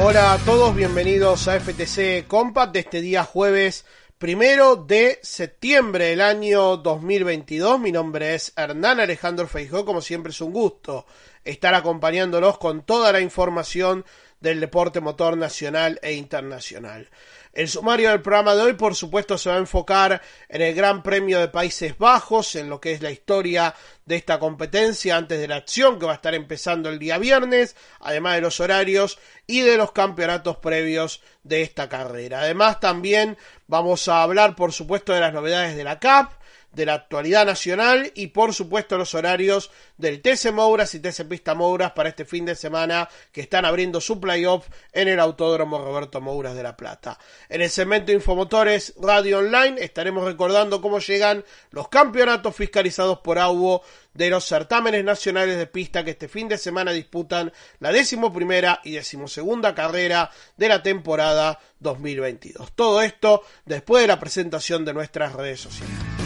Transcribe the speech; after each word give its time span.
Hola 0.00 0.34
a 0.34 0.38
todos, 0.38 0.76
bienvenidos 0.76 1.48
a 1.48 1.58
FTC 1.58 2.28
Compact 2.28 2.72
de 2.72 2.78
este 2.78 3.00
día 3.00 3.24
jueves 3.24 3.84
primero 4.16 4.76
de 4.76 5.18
septiembre 5.22 6.04
del 6.06 6.20
año 6.20 6.76
2022. 6.76 7.80
Mi 7.80 7.90
nombre 7.90 8.36
es 8.36 8.52
Hernán 8.56 9.00
Alejandro 9.00 9.48
Feijó, 9.48 9.84
como 9.84 10.00
siempre 10.00 10.30
es 10.30 10.40
un 10.40 10.52
gusto 10.52 11.04
estar 11.44 11.74
acompañándolos 11.74 12.58
con 12.58 12.82
toda 12.82 13.12
la 13.12 13.20
información 13.20 14.04
del 14.40 14.60
deporte 14.60 15.00
motor 15.00 15.36
nacional 15.36 15.98
e 16.02 16.12
internacional. 16.12 17.08
El 17.54 17.68
sumario 17.68 18.10
del 18.10 18.20
programa 18.20 18.54
de 18.56 18.62
hoy, 18.62 18.72
por 18.72 18.96
supuesto, 18.96 19.38
se 19.38 19.48
va 19.48 19.54
a 19.54 19.60
enfocar 19.60 20.20
en 20.48 20.60
el 20.60 20.74
Gran 20.74 21.04
Premio 21.04 21.38
de 21.38 21.46
Países 21.46 21.96
Bajos, 21.96 22.56
en 22.56 22.68
lo 22.68 22.80
que 22.80 22.92
es 22.92 23.00
la 23.00 23.12
historia 23.12 23.74
de 24.04 24.16
esta 24.16 24.40
competencia 24.40 25.16
antes 25.16 25.38
de 25.38 25.46
la 25.46 25.56
acción 25.56 25.98
que 25.98 26.06
va 26.06 26.12
a 26.12 26.16
estar 26.16 26.34
empezando 26.34 26.88
el 26.88 26.98
día 26.98 27.16
viernes, 27.16 27.76
además 28.00 28.34
de 28.34 28.40
los 28.40 28.58
horarios 28.58 29.18
y 29.46 29.60
de 29.60 29.76
los 29.76 29.92
campeonatos 29.92 30.56
previos 30.56 31.22
de 31.44 31.62
esta 31.62 31.88
carrera. 31.88 32.40
Además, 32.40 32.80
también 32.80 33.38
vamos 33.68 34.08
a 34.08 34.22
hablar, 34.22 34.56
por 34.56 34.72
supuesto, 34.72 35.12
de 35.12 35.20
las 35.20 35.32
novedades 35.32 35.76
de 35.76 35.84
la 35.84 36.00
CAP, 36.00 36.32
de 36.74 36.86
la 36.86 36.94
actualidad 36.94 37.46
nacional 37.46 38.10
y 38.14 38.28
por 38.28 38.52
supuesto 38.52 38.98
los 38.98 39.14
horarios 39.14 39.70
del 39.96 40.20
TC 40.20 40.52
Mouras 40.52 40.94
y 40.94 41.00
TC 41.00 41.28
Pista 41.28 41.54
Mouras 41.54 41.92
para 41.92 42.08
este 42.08 42.24
fin 42.24 42.44
de 42.44 42.54
semana 42.54 43.08
que 43.32 43.40
están 43.40 43.64
abriendo 43.64 44.00
su 44.00 44.20
playoff 44.20 44.66
en 44.92 45.08
el 45.08 45.20
Autódromo 45.20 45.78
Roberto 45.78 46.20
Mouras 46.20 46.54
de 46.54 46.62
La 46.62 46.76
Plata. 46.76 47.18
En 47.48 47.62
el 47.62 47.70
segmento 47.70 48.12
Infomotores 48.12 48.94
Radio 49.00 49.38
Online 49.38 49.82
estaremos 49.82 50.24
recordando 50.24 50.80
cómo 50.80 50.98
llegan 50.98 51.44
los 51.70 51.88
campeonatos 51.88 52.54
fiscalizados 52.56 53.20
por 53.20 53.38
AUBO 53.38 53.82
de 54.14 54.30
los 54.30 54.44
certámenes 54.44 55.04
nacionales 55.04 55.58
de 55.58 55.66
pista 55.66 56.04
que 56.04 56.12
este 56.12 56.28
fin 56.28 56.48
de 56.48 56.58
semana 56.58 56.92
disputan 56.92 57.52
la 57.80 57.92
decimoprimera 57.92 58.80
y 58.84 58.92
decimosegunda 58.92 59.74
carrera 59.74 60.30
de 60.56 60.68
la 60.68 60.82
temporada 60.82 61.58
2022. 61.80 62.72
Todo 62.72 63.02
esto 63.02 63.42
después 63.64 64.02
de 64.02 64.08
la 64.08 64.20
presentación 64.20 64.84
de 64.84 64.94
nuestras 64.94 65.32
redes 65.32 65.60
sociales. 65.60 66.23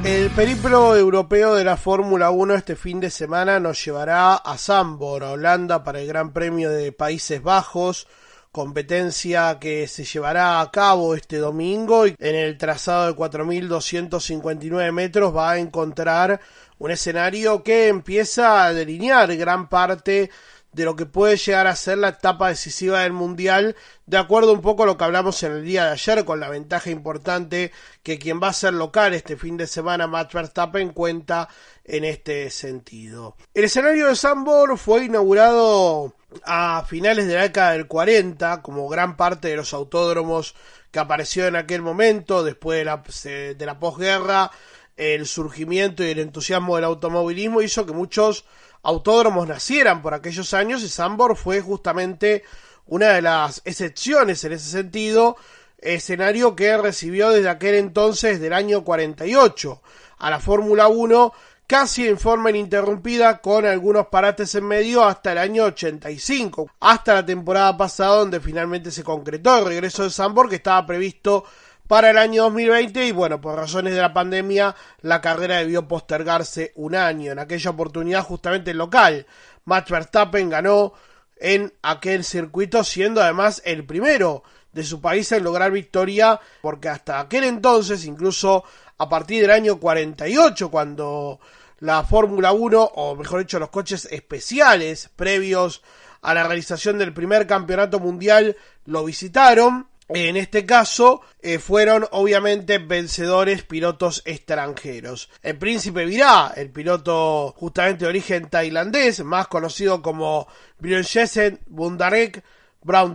El 0.03 0.29
periplo 0.31 0.95
europeo 0.95 1.55
de 1.55 1.65
la 1.65 1.75
Fórmula 1.75 2.31
1 2.31 2.55
este 2.55 2.75
fin 2.77 3.01
de 3.01 3.09
semana 3.09 3.59
nos 3.59 3.83
llevará 3.83 4.35
a 4.35 4.57
Zambor, 4.57 5.23
a 5.23 5.31
Holanda, 5.31 5.83
para 5.83 5.99
el 5.99 6.07
Gran 6.07 6.31
Premio 6.31 6.69
de 6.69 6.93
Países 6.93 7.43
Bajos, 7.43 8.07
competencia 8.51 9.59
que 9.59 9.87
se 9.87 10.05
llevará 10.05 10.61
a 10.61 10.71
cabo 10.71 11.15
este 11.15 11.37
domingo 11.37 12.07
y 12.07 12.15
en 12.17 12.35
el 12.35 12.57
trazado 12.57 13.07
de 13.07 13.15
4.259 13.15 14.91
metros 14.93 15.35
va 15.35 15.51
a 15.51 15.59
encontrar 15.59 16.39
un 16.79 16.91
escenario 16.91 17.61
que 17.61 17.89
empieza 17.89 18.63
a 18.65 18.73
delinear 18.73 19.35
gran 19.35 19.67
parte 19.67 20.31
de 20.71 20.85
lo 20.85 20.95
que 20.95 21.05
puede 21.05 21.35
llegar 21.35 21.67
a 21.67 21.75
ser 21.75 21.97
la 21.97 22.09
etapa 22.09 22.49
decisiva 22.49 23.01
del 23.01 23.13
Mundial, 23.13 23.75
de 24.05 24.17
acuerdo 24.17 24.53
un 24.53 24.61
poco 24.61 24.83
a 24.83 24.85
lo 24.85 24.97
que 24.97 25.03
hablamos 25.03 25.41
en 25.43 25.53
el 25.53 25.63
día 25.63 25.85
de 25.85 25.91
ayer, 25.91 26.25
con 26.25 26.39
la 26.39 26.49
ventaja 26.49 26.89
importante 26.91 27.71
que 28.03 28.19
quien 28.19 28.39
va 28.41 28.49
a 28.49 28.53
ser 28.53 28.73
local 28.73 29.13
este 29.13 29.35
fin 29.35 29.57
de 29.57 29.67
semana, 29.67 30.07
Max 30.07 30.33
Verstappen, 30.33 30.89
cuenta 30.89 31.49
en 31.83 32.03
este 32.03 32.49
sentido. 32.51 33.35
El 33.53 33.65
escenario 33.65 34.07
de 34.07 34.15
Sambor 34.15 34.77
fue 34.77 35.05
inaugurado 35.05 36.13
a 36.43 36.85
finales 36.87 37.27
de 37.27 37.35
la 37.35 37.41
década 37.41 37.71
del 37.71 37.87
40, 37.87 38.61
como 38.61 38.87
gran 38.87 39.17
parte 39.17 39.47
de 39.47 39.55
los 39.55 39.73
autódromos 39.73 40.55
que 40.91 40.99
apareció 40.99 41.47
en 41.47 41.55
aquel 41.55 41.81
momento, 41.81 42.43
después 42.43 42.77
de 42.77 42.85
la, 42.85 43.03
de 43.23 43.65
la 43.65 43.79
posguerra, 43.79 44.51
el 44.97 45.25
surgimiento 45.25 46.03
y 46.03 46.09
el 46.09 46.19
entusiasmo 46.19 46.75
del 46.75 46.85
automovilismo 46.85 47.61
hizo 47.61 47.85
que 47.85 47.93
muchos 47.93 48.45
autódromos 48.83 49.47
nacieran 49.47 50.01
por 50.01 50.13
aquellos 50.13 50.53
años 50.53 50.83
y 50.83 50.89
Sambor 50.89 51.35
fue 51.35 51.61
justamente 51.61 52.43
una 52.85 53.09
de 53.09 53.21
las 53.21 53.61
excepciones 53.65 54.43
en 54.43 54.53
ese 54.53 54.69
sentido, 54.69 55.37
escenario 55.77 56.55
que 56.55 56.77
recibió 56.77 57.29
desde 57.29 57.49
aquel 57.49 57.75
entonces 57.75 58.39
del 58.39 58.53
año 58.53 58.83
48 58.83 59.81
a 60.17 60.29
la 60.29 60.39
Fórmula 60.39 60.87
1 60.87 61.33
casi 61.69 62.07
en 62.07 62.17
forma 62.17 62.49
ininterrumpida 62.49 63.41
con 63.41 63.63
algunos 63.63 64.07
parates 64.07 64.55
en 64.55 64.65
medio 64.65 65.05
hasta 65.05 65.33
el 65.33 65.37
año 65.37 65.65
85, 65.65 66.71
hasta 66.79 67.13
la 67.13 67.23
temporada 67.23 67.77
pasada 67.77 68.15
donde 68.15 68.39
finalmente 68.39 68.89
se 68.89 69.03
concretó 69.03 69.59
el 69.59 69.65
regreso 69.65 70.01
de 70.01 70.09
Sambor 70.09 70.49
que 70.49 70.55
estaba 70.55 70.83
previsto 70.87 71.45
para 71.89 72.11
el 72.11 72.19
año 72.19 72.43
2020 72.43 73.07
y 73.07 73.11
bueno, 73.11 73.41
por 73.41 73.55
razones 73.55 73.95
de 73.95 74.01
la 74.01 74.13
pandemia 74.13 74.75
la 75.01 75.21
carrera 75.21 75.57
debió 75.57 75.87
postergarse 75.87 76.71
un 76.75 76.93
año. 76.93 77.31
En 77.31 77.39
aquella 77.39 77.71
oportunidad 77.71 78.21
justamente 78.21 78.69
el 78.69 78.77
local, 78.77 79.25
Max 79.65 79.89
Verstappen 79.89 80.51
ganó 80.51 80.93
en 81.37 81.73
aquel 81.81 82.23
circuito 82.23 82.83
siendo 82.83 83.23
además 83.23 83.63
el 83.65 83.87
primero 83.87 84.43
de 84.71 84.83
su 84.83 85.01
país 85.01 85.31
en 85.31 85.43
lograr 85.43 85.71
victoria 85.71 86.39
porque 86.61 86.89
hasta 86.89 87.19
aquel 87.19 87.45
entonces, 87.45 88.05
incluso 88.05 88.63
a 88.99 89.09
partir 89.09 89.41
del 89.41 89.49
año 89.49 89.79
48 89.79 90.69
cuando 90.69 91.39
la 91.79 92.03
Fórmula 92.03 92.51
1 92.51 92.83
o 92.83 93.15
mejor 93.15 93.39
dicho 93.39 93.57
los 93.57 93.69
coches 93.69 94.07
especiales 94.11 95.09
previos 95.15 95.81
a 96.21 96.35
la 96.35 96.43
realización 96.43 96.99
del 96.99 97.15
primer 97.15 97.47
campeonato 97.47 97.99
mundial 97.99 98.55
lo 98.85 99.05
visitaron 99.05 99.87
en 100.09 100.37
este 100.37 100.65
caso 100.65 101.21
eh, 101.41 101.59
fueron 101.59 102.07
obviamente 102.11 102.79
vencedores 102.79 103.63
pilotos 103.63 104.23
extranjeros. 104.25 105.29
El 105.43 105.57
príncipe 105.57 106.05
Virá, 106.05 106.53
el 106.55 106.71
piloto 106.71 107.53
justamente 107.57 108.05
de 108.05 108.09
origen 108.09 108.49
tailandés, 108.49 109.23
más 109.23 109.47
conocido 109.47 110.01
como 110.01 110.47
Björn 110.79 111.59
Bundarek 111.67 112.43
Brown 112.81 113.13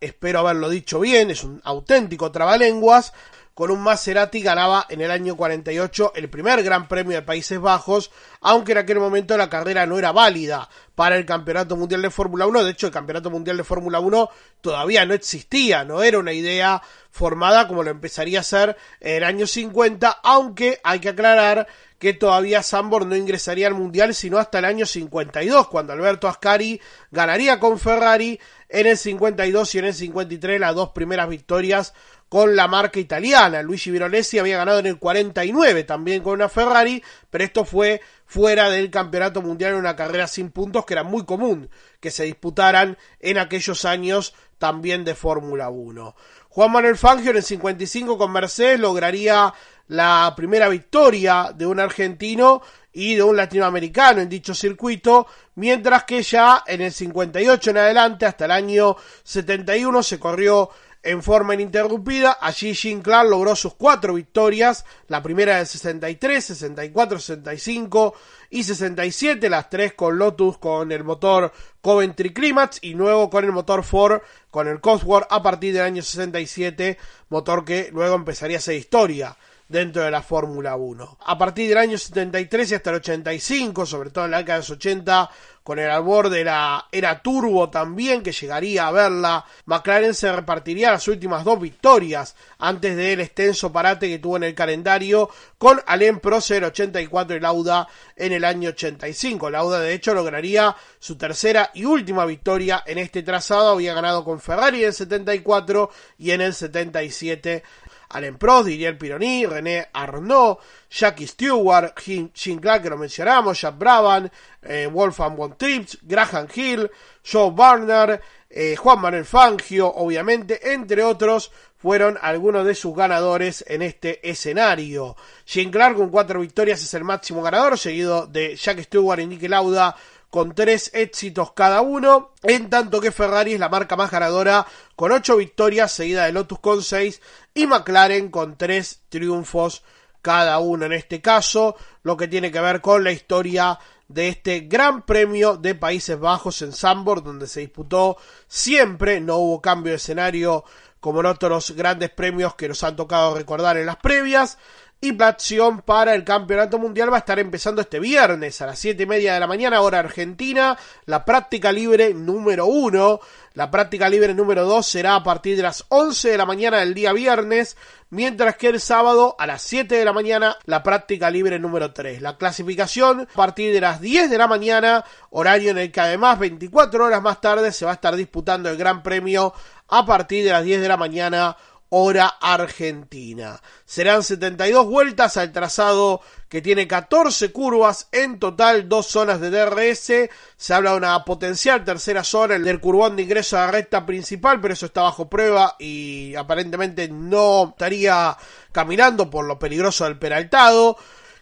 espero 0.00 0.40
haberlo 0.40 0.68
dicho 0.68 1.00
bien, 1.00 1.30
es 1.30 1.42
un 1.42 1.60
auténtico 1.64 2.30
trabalenguas, 2.30 3.12
con 3.58 3.72
un 3.72 3.80
Maserati 3.80 4.40
ganaba 4.40 4.86
en 4.88 5.00
el 5.00 5.10
año 5.10 5.36
48 5.36 6.12
el 6.14 6.30
primer 6.30 6.62
Gran 6.62 6.86
Premio 6.86 7.16
de 7.16 7.22
Países 7.22 7.58
Bajos, 7.58 8.12
aunque 8.40 8.70
en 8.70 8.78
aquel 8.78 9.00
momento 9.00 9.36
la 9.36 9.50
carrera 9.50 9.84
no 9.84 9.98
era 9.98 10.12
válida 10.12 10.68
para 10.94 11.16
el 11.16 11.26
Campeonato 11.26 11.74
Mundial 11.74 12.02
de 12.02 12.10
Fórmula 12.10 12.46
1. 12.46 12.62
De 12.62 12.70
hecho, 12.70 12.86
el 12.86 12.92
Campeonato 12.92 13.32
Mundial 13.32 13.56
de 13.56 13.64
Fórmula 13.64 13.98
1 13.98 14.30
todavía 14.60 15.04
no 15.06 15.12
existía, 15.12 15.82
no 15.82 16.04
era 16.04 16.20
una 16.20 16.32
idea 16.32 16.80
formada 17.10 17.66
como 17.66 17.82
lo 17.82 17.90
empezaría 17.90 18.38
a 18.38 18.44
ser 18.44 18.76
en 19.00 19.16
el 19.16 19.24
año 19.24 19.44
50, 19.44 20.08
aunque 20.22 20.80
hay 20.84 21.00
que 21.00 21.08
aclarar 21.08 21.66
que 21.98 22.14
todavía 22.14 22.62
Sambor 22.62 23.06
no 23.06 23.16
ingresaría 23.16 23.66
al 23.66 23.74
Mundial 23.74 24.14
sino 24.14 24.38
hasta 24.38 24.60
el 24.60 24.66
año 24.66 24.86
52, 24.86 25.66
cuando 25.66 25.92
Alberto 25.92 26.28
Ascari 26.28 26.80
ganaría 27.10 27.58
con 27.58 27.76
Ferrari 27.80 28.38
en 28.68 28.86
el 28.86 28.96
52 28.96 29.74
y 29.74 29.78
en 29.78 29.84
el 29.86 29.94
53 29.94 30.60
las 30.60 30.76
dos 30.76 30.90
primeras 30.90 31.28
victorias 31.28 31.94
con 32.28 32.56
la 32.56 32.68
marca 32.68 33.00
italiana. 33.00 33.62
Luigi 33.62 33.90
Virolesi 33.90 34.38
había 34.38 34.58
ganado 34.58 34.78
en 34.78 34.86
el 34.86 34.98
49 34.98 35.84
también 35.84 36.22
con 36.22 36.34
una 36.34 36.48
Ferrari, 36.48 37.02
pero 37.30 37.44
esto 37.44 37.64
fue 37.64 38.00
fuera 38.26 38.68
del 38.68 38.90
campeonato 38.90 39.40
mundial 39.40 39.72
en 39.72 39.78
una 39.78 39.96
carrera 39.96 40.26
sin 40.26 40.50
puntos 40.50 40.84
que 40.84 40.94
era 40.94 41.02
muy 41.02 41.24
común 41.24 41.70
que 42.00 42.10
se 42.10 42.24
disputaran 42.24 42.98
en 43.20 43.38
aquellos 43.38 43.84
años 43.84 44.34
también 44.58 45.04
de 45.04 45.14
Fórmula 45.14 45.70
1. 45.70 46.14
Juan 46.50 46.72
Manuel 46.72 46.96
Fangio 46.96 47.30
en 47.30 47.36
el 47.38 47.42
55 47.42 48.18
con 48.18 48.32
Mercedes 48.32 48.80
lograría 48.80 49.52
la 49.88 50.34
primera 50.36 50.68
victoria 50.68 51.52
de 51.54 51.66
un 51.66 51.80
argentino 51.80 52.62
y 52.92 53.14
de 53.14 53.22
un 53.22 53.36
latinoamericano 53.36 54.20
en 54.20 54.28
dicho 54.28 54.54
circuito, 54.54 55.26
mientras 55.54 56.04
que 56.04 56.22
ya 56.22 56.64
en 56.66 56.80
el 56.80 56.92
58 56.92 57.70
en 57.70 57.76
adelante, 57.78 58.26
hasta 58.26 58.46
el 58.46 58.50
año 58.50 58.96
71, 59.22 60.02
se 60.02 60.18
corrió 60.18 60.70
en 61.02 61.22
forma 61.22 61.54
ininterrumpida. 61.54 62.38
Allí 62.40 62.74
Jim 62.74 63.00
Clark 63.00 63.28
logró 63.28 63.54
sus 63.56 63.74
cuatro 63.74 64.14
victorias, 64.14 64.84
la 65.06 65.22
primera 65.22 65.56
del 65.56 65.66
63, 65.66 66.44
64, 66.44 67.18
65 67.18 68.14
y 68.50 68.62
67, 68.62 69.48
las 69.48 69.70
tres 69.70 69.94
con 69.94 70.18
Lotus 70.18 70.58
con 70.58 70.92
el 70.92 71.04
motor 71.04 71.52
Coventry 71.80 72.32
Climax 72.32 72.78
y 72.82 72.94
luego 72.94 73.30
con 73.30 73.44
el 73.44 73.52
motor 73.52 73.84
Ford 73.84 74.22
con 74.50 74.68
el 74.68 74.80
Cosworth 74.80 75.26
a 75.30 75.42
partir 75.42 75.74
del 75.74 75.82
año 75.82 76.02
67, 76.02 76.98
motor 77.28 77.64
que 77.64 77.90
luego 77.92 78.14
empezaría 78.14 78.58
a 78.58 78.60
ser 78.60 78.76
historia 78.76 79.36
dentro 79.68 80.02
de 80.02 80.10
la 80.10 80.22
Fórmula 80.22 80.76
1. 80.76 81.18
A 81.26 81.38
partir 81.38 81.68
del 81.68 81.78
año 81.78 81.98
73 81.98 82.72
y 82.72 82.74
hasta 82.74 82.90
el 82.90 82.96
85, 82.96 83.86
sobre 83.86 84.10
todo 84.10 84.24
en 84.24 84.30
la 84.30 84.38
década 84.38 84.58
de 84.58 84.62
los 84.62 84.70
80, 84.70 85.30
con 85.68 85.78
el 85.78 85.90
albor 85.90 86.30
de 86.30 86.44
la 86.44 86.88
era 86.90 87.20
turbo 87.20 87.68
también, 87.68 88.22
que 88.22 88.32
llegaría 88.32 88.86
a 88.86 88.90
verla, 88.90 89.44
McLaren 89.66 90.14
se 90.14 90.32
repartiría 90.32 90.92
las 90.92 91.06
últimas 91.08 91.44
dos 91.44 91.60
victorias 91.60 92.34
antes 92.58 92.96
del 92.96 93.20
extenso 93.20 93.70
parate 93.70 94.08
que 94.08 94.18
tuvo 94.18 94.38
en 94.38 94.44
el 94.44 94.54
calendario 94.54 95.28
con 95.58 95.78
Alain 95.86 96.20
Prost 96.20 96.52
en 96.52 96.56
el 96.56 96.64
84 96.64 97.36
y 97.36 97.40
Lauda 97.40 97.86
en 98.16 98.32
el 98.32 98.46
año 98.46 98.70
85. 98.70 99.50
Lauda 99.50 99.80
de 99.80 99.92
hecho 99.92 100.14
lograría 100.14 100.74
su 100.98 101.18
tercera 101.18 101.70
y 101.74 101.84
última 101.84 102.24
victoria 102.24 102.82
en 102.86 102.96
este 102.96 103.22
trazado, 103.22 103.72
había 103.72 103.92
ganado 103.92 104.24
con 104.24 104.40
Ferrari 104.40 104.80
en 104.80 104.86
el 104.86 104.94
74 104.94 105.90
y 106.16 106.30
en 106.30 106.40
el 106.40 106.54
77 106.54 107.62
Alain 108.10 108.36
Prost, 108.36 108.68
Didier 108.68 108.96
Pironi, 108.96 109.46
René 109.46 109.88
Arnaud, 109.92 110.58
Jackie 110.90 111.26
Stewart, 111.26 111.94
Jim 111.96 112.58
Clark, 112.58 112.82
que 112.82 112.90
lo 112.90 112.96
mencionamos, 112.96 113.60
Jack 113.60 113.78
Brabham, 113.78 114.28
eh, 114.62 114.86
Wolfgang 114.86 115.36
von 115.36 115.56
Trips, 115.56 115.98
Graham 116.02 116.48
Hill, 116.54 116.90
Joe 117.22 117.50
Barner, 117.50 118.20
eh, 118.50 118.76
Juan 118.76 119.00
Manuel 119.00 119.24
Fangio, 119.24 119.88
obviamente, 119.94 120.72
entre 120.72 121.02
otros, 121.02 121.52
fueron 121.76 122.18
algunos 122.20 122.66
de 122.66 122.74
sus 122.74 122.94
ganadores 122.94 123.64
en 123.68 123.82
este 123.82 124.28
escenario. 124.28 125.16
Jim 125.44 125.70
Clark 125.70 125.96
con 125.96 126.10
cuatro 126.10 126.40
victorias 126.40 126.82
es 126.82 126.92
el 126.94 127.04
máximo 127.04 127.42
ganador, 127.42 127.78
seguido 127.78 128.26
de 128.26 128.56
Jack 128.56 128.80
Stewart 128.80 129.20
y 129.20 129.26
Nicky 129.26 129.48
Lauda 129.48 129.94
con 130.30 130.54
tres 130.54 130.90
éxitos 130.94 131.52
cada 131.52 131.80
uno, 131.80 132.32
en 132.42 132.68
tanto 132.68 133.00
que 133.00 133.12
Ferrari 133.12 133.54
es 133.54 133.60
la 133.60 133.68
marca 133.68 133.96
más 133.96 134.10
ganadora 134.10 134.66
con 134.94 135.12
ocho 135.12 135.36
victorias, 135.36 135.92
seguida 135.92 136.26
de 136.26 136.32
Lotus 136.32 136.58
con 136.58 136.82
seis 136.82 137.22
y 137.54 137.66
McLaren 137.66 138.30
con 138.30 138.56
tres 138.56 139.00
triunfos 139.08 139.82
cada 140.20 140.58
uno 140.58 140.86
en 140.86 140.92
este 140.92 141.20
caso, 141.20 141.76
lo 142.02 142.16
que 142.16 142.28
tiene 142.28 142.50
que 142.50 142.60
ver 142.60 142.80
con 142.80 143.04
la 143.04 143.12
historia 143.12 143.78
de 144.08 144.28
este 144.28 144.60
Gran 144.60 145.02
Premio 145.02 145.56
de 145.56 145.74
Países 145.74 146.18
Bajos 146.18 146.62
en 146.62 146.72
Zandvoort, 146.72 147.24
donde 147.24 147.46
se 147.46 147.60
disputó 147.60 148.16
siempre, 148.46 149.20
no 149.20 149.36
hubo 149.36 149.60
cambio 149.60 149.92
de 149.92 149.96
escenario 149.96 150.64
como 151.00 151.20
en 151.20 151.26
otros 151.26 151.70
grandes 151.72 152.10
premios 152.10 152.54
que 152.54 152.68
nos 152.68 152.82
han 152.82 152.96
tocado 152.96 153.34
recordar 153.34 153.76
en 153.76 153.86
las 153.86 153.96
previas, 153.96 154.58
y 155.00 155.12
la 155.12 155.28
acción 155.28 155.82
para 155.82 156.14
el 156.14 156.24
campeonato 156.24 156.78
mundial 156.78 157.12
va 157.12 157.16
a 157.16 157.20
estar 157.20 157.38
empezando 157.38 157.80
este 157.80 158.00
viernes 158.00 158.60
a 158.60 158.66
las 158.66 158.80
7 158.80 159.00
y 159.00 159.06
media 159.06 159.34
de 159.34 159.40
la 159.40 159.46
mañana, 159.46 159.80
hora 159.80 160.00
argentina. 160.00 160.76
La 161.06 161.24
práctica 161.24 161.70
libre 161.70 162.14
número 162.14 162.66
1. 162.66 163.20
La 163.54 163.70
práctica 163.70 164.08
libre 164.08 164.34
número 164.34 164.66
2 164.66 164.84
será 164.84 165.14
a 165.14 165.22
partir 165.22 165.56
de 165.56 165.62
las 165.62 165.84
11 165.88 166.30
de 166.30 166.36
la 166.36 166.46
mañana 166.46 166.78
del 166.78 166.94
día 166.94 167.12
viernes. 167.12 167.76
Mientras 168.10 168.56
que 168.56 168.68
el 168.68 168.80
sábado 168.80 169.36
a 169.38 169.46
las 169.46 169.62
7 169.62 169.94
de 169.94 170.04
la 170.04 170.12
mañana 170.12 170.56
la 170.64 170.82
práctica 170.82 171.30
libre 171.30 171.60
número 171.60 171.92
3. 171.92 172.20
La 172.20 172.36
clasificación 172.36 173.28
a 173.30 173.36
partir 173.36 173.72
de 173.72 173.80
las 173.80 174.00
10 174.00 174.30
de 174.30 174.38
la 174.38 174.48
mañana, 174.48 175.04
horario 175.30 175.70
en 175.70 175.78
el 175.78 175.92
que 175.92 176.00
además 176.00 176.40
24 176.40 177.04
horas 177.04 177.22
más 177.22 177.40
tarde 177.40 177.70
se 177.70 177.84
va 177.84 177.92
a 177.92 177.94
estar 177.94 178.16
disputando 178.16 178.68
el 178.68 178.76
Gran 178.76 179.04
Premio 179.04 179.54
a 179.88 180.04
partir 180.04 180.44
de 180.44 180.50
las 180.50 180.64
10 180.64 180.80
de 180.80 180.88
la 180.88 180.96
mañana 180.96 181.56
hora 181.90 182.26
argentina. 182.26 183.60
Serán 183.84 184.22
72 184.22 184.86
vueltas 184.86 185.36
al 185.36 185.52
trazado 185.52 186.20
que 186.48 186.62
tiene 186.62 186.88
14 186.88 187.52
curvas, 187.52 188.08
en 188.12 188.38
total 188.38 188.88
dos 188.88 189.06
zonas 189.06 189.40
de 189.40 189.50
DRS. 189.50 190.30
Se 190.56 190.74
habla 190.74 190.92
de 190.92 190.96
una 190.96 191.24
potencial 191.24 191.84
tercera 191.84 192.24
zona, 192.24 192.56
el 192.56 192.64
del 192.64 192.80
curvón 192.80 193.16
de 193.16 193.22
ingreso 193.22 193.56
a 193.56 193.66
la 193.66 193.72
recta 193.72 194.06
principal, 194.06 194.60
pero 194.60 194.74
eso 194.74 194.86
está 194.86 195.02
bajo 195.02 195.28
prueba 195.28 195.76
y 195.78 196.34
aparentemente 196.34 197.08
no 197.08 197.70
estaría 197.70 198.36
caminando 198.72 199.30
por 199.30 199.44
lo 199.44 199.58
peligroso 199.58 200.04
del 200.04 200.18
peraltado. 200.18 200.96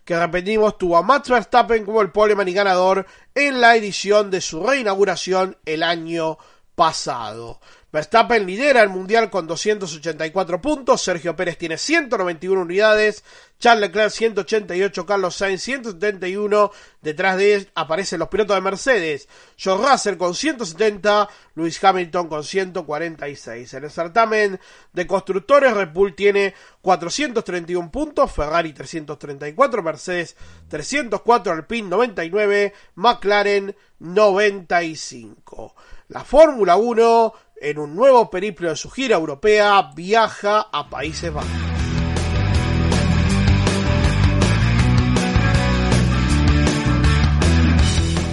Que 0.04 0.16
repetimos, 0.16 0.78
tuvo 0.78 0.96
a 0.96 1.02
Max 1.02 1.28
Verstappen 1.28 1.84
como 1.84 2.00
el 2.00 2.12
poleman 2.12 2.46
y 2.46 2.52
ganador 2.52 3.06
en 3.34 3.60
la 3.60 3.74
edición 3.74 4.30
de 4.30 4.40
su 4.40 4.64
reinauguración 4.64 5.56
el 5.66 5.82
año 5.82 6.38
pasado. 6.76 7.60
Verstappen 7.96 8.44
lidera 8.44 8.82
el 8.82 8.90
mundial 8.90 9.30
con 9.30 9.46
284 9.46 10.60
puntos, 10.60 11.00
Sergio 11.00 11.34
Pérez 11.34 11.56
tiene 11.56 11.78
191 11.78 12.60
unidades, 12.60 13.24
Charles 13.58 13.88
Leclerc 13.88 14.10
188, 14.10 15.06
Carlos 15.06 15.34
Sainz 15.34 15.62
171, 15.62 16.72
detrás 17.00 17.38
de 17.38 17.54
él 17.54 17.70
aparecen 17.74 18.18
los 18.18 18.28
pilotos 18.28 18.54
de 18.54 18.60
Mercedes, 18.60 19.28
George 19.56 19.90
Russell 19.90 20.18
con 20.18 20.34
170, 20.34 21.26
Lewis 21.54 21.82
Hamilton 21.82 22.28
con 22.28 22.44
146. 22.44 23.72
En 23.72 23.84
el 23.84 23.90
certamen 23.90 24.60
de 24.92 25.06
constructores, 25.06 25.72
Red 25.72 25.94
Bull 25.94 26.14
tiene 26.14 26.52
431 26.82 27.90
puntos, 27.90 28.30
Ferrari 28.30 28.74
334, 28.74 29.82
Mercedes 29.82 30.36
304, 30.68 31.50
Alpine 31.50 31.88
99, 31.88 32.74
McLaren 32.96 33.74
95. 34.00 35.74
La 36.08 36.22
Fórmula 36.22 36.76
1 36.76 37.34
en 37.60 37.78
un 37.78 37.94
nuevo 37.94 38.30
periplo 38.30 38.70
de 38.70 38.76
su 38.76 38.90
gira 38.90 39.16
europea, 39.16 39.90
viaja 39.94 40.68
a 40.72 40.88
Países 40.88 41.30
Bajos. 41.32 41.76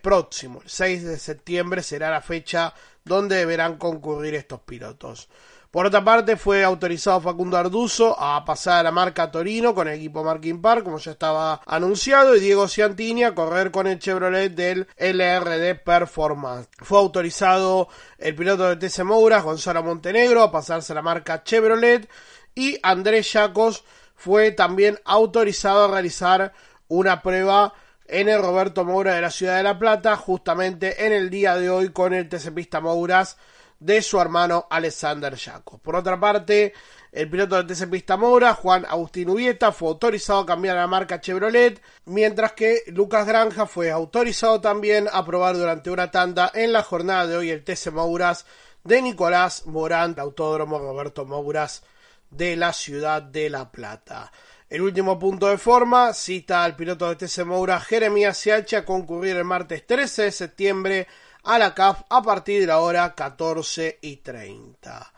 próximo, 0.00 0.60
el 0.62 0.70
6 0.70 1.04
de 1.04 1.18
septiembre, 1.18 1.82
será 1.82 2.10
la 2.10 2.20
fecha 2.20 2.74
donde 3.04 3.36
deberán 3.36 3.76
concurrir 3.76 4.34
estos 4.34 4.60
pilotos. 4.60 5.28
Por 5.74 5.86
otra 5.86 6.04
parte, 6.04 6.36
fue 6.36 6.62
autorizado 6.62 7.20
Facundo 7.20 7.56
Arduzo 7.56 8.16
a 8.16 8.44
pasar 8.44 8.78
a 8.78 8.82
la 8.84 8.92
marca 8.92 9.32
Torino 9.32 9.74
con 9.74 9.88
el 9.88 9.94
equipo 9.94 10.22
Marking 10.22 10.62
Park, 10.62 10.84
como 10.84 10.98
ya 10.98 11.10
estaba 11.10 11.60
anunciado, 11.66 12.36
y 12.36 12.40
Diego 12.40 12.68
Ciantini 12.68 13.24
a 13.24 13.34
correr 13.34 13.72
con 13.72 13.88
el 13.88 13.98
Chevrolet 13.98 14.54
del 14.54 14.86
LRD 14.96 15.80
Performance. 15.84 16.68
Fue 16.78 16.96
autorizado 16.96 17.88
el 18.18 18.36
piloto 18.36 18.68
de 18.68 18.76
TC 18.76 19.02
Moura, 19.02 19.40
Gonzalo 19.40 19.82
Montenegro, 19.82 20.44
a 20.44 20.52
pasarse 20.52 20.92
a 20.92 20.94
la 20.94 21.02
marca 21.02 21.42
Chevrolet, 21.42 22.08
y 22.54 22.78
Andrés 22.80 23.32
Yacos 23.32 23.82
fue 24.14 24.52
también 24.52 25.00
autorizado 25.04 25.86
a 25.86 25.88
realizar 25.88 26.52
una 26.86 27.20
prueba 27.20 27.74
en 28.06 28.28
el 28.28 28.40
Roberto 28.40 28.84
Moura 28.84 29.14
de 29.14 29.20
la 29.20 29.30
Ciudad 29.30 29.56
de 29.56 29.62
La 29.62 29.78
Plata, 29.78 30.16
justamente 30.16 31.06
en 31.06 31.12
el 31.12 31.30
día 31.30 31.56
de 31.56 31.70
hoy 31.70 31.90
con 31.90 32.12
el 32.12 32.28
TC 32.28 32.52
Pista 32.54 32.80
Mouras, 32.80 33.36
de 33.80 34.00
su 34.02 34.20
hermano 34.20 34.66
Alexander 34.70 35.36
Jacob. 35.36 35.80
Por 35.80 35.96
otra 35.96 36.18
parte, 36.18 36.72
el 37.12 37.28
piloto 37.28 37.62
de 37.62 37.74
TC 37.74 37.90
Pista 37.90 38.16
Juan 38.16 38.84
Agustín 38.86 39.28
Ubieta, 39.28 39.72
fue 39.72 39.88
autorizado 39.88 40.40
a 40.40 40.46
cambiar 40.46 40.76
la 40.76 40.86
marca 40.86 41.20
Chevrolet, 41.20 41.80
mientras 42.06 42.52
que 42.52 42.82
Lucas 42.88 43.26
Granja 43.26 43.66
fue 43.66 43.90
autorizado 43.90 44.60
también 44.60 45.08
a 45.12 45.24
probar 45.24 45.56
durante 45.56 45.90
una 45.90 46.10
tanda 46.10 46.50
en 46.54 46.72
la 46.72 46.82
jornada 46.82 47.26
de 47.26 47.36
hoy 47.36 47.50
el 47.50 47.62
TC 47.62 47.92
Mouras 47.92 48.46
de 48.84 49.00
Nicolás 49.02 49.66
Morán, 49.66 50.14
Autódromo 50.18 50.78
Roberto 50.78 51.24
Mouras 51.24 51.82
de 52.30 52.56
la 52.56 52.72
ciudad 52.72 53.22
de 53.22 53.48
La 53.48 53.70
Plata. 53.70 54.32
El 54.74 54.82
último 54.82 55.16
punto 55.20 55.46
de 55.46 55.56
forma 55.56 56.12
cita 56.12 56.64
al 56.64 56.74
piloto 56.74 57.08
de 57.08 57.14
TC 57.14 57.44
Moura 57.44 57.78
Jeremías 57.78 58.36
Siacha 58.36 58.78
a 58.78 58.84
concurrir 58.84 59.36
el 59.36 59.44
martes 59.44 59.86
13 59.86 60.22
de 60.22 60.32
septiembre 60.32 61.06
a 61.44 61.60
la 61.60 61.72
CAF 61.72 62.00
a 62.10 62.20
partir 62.24 62.60
de 62.60 62.66
la 62.66 62.80
hora 62.80 63.14
14 63.14 64.00
y 64.02 64.16
30. 64.16 65.12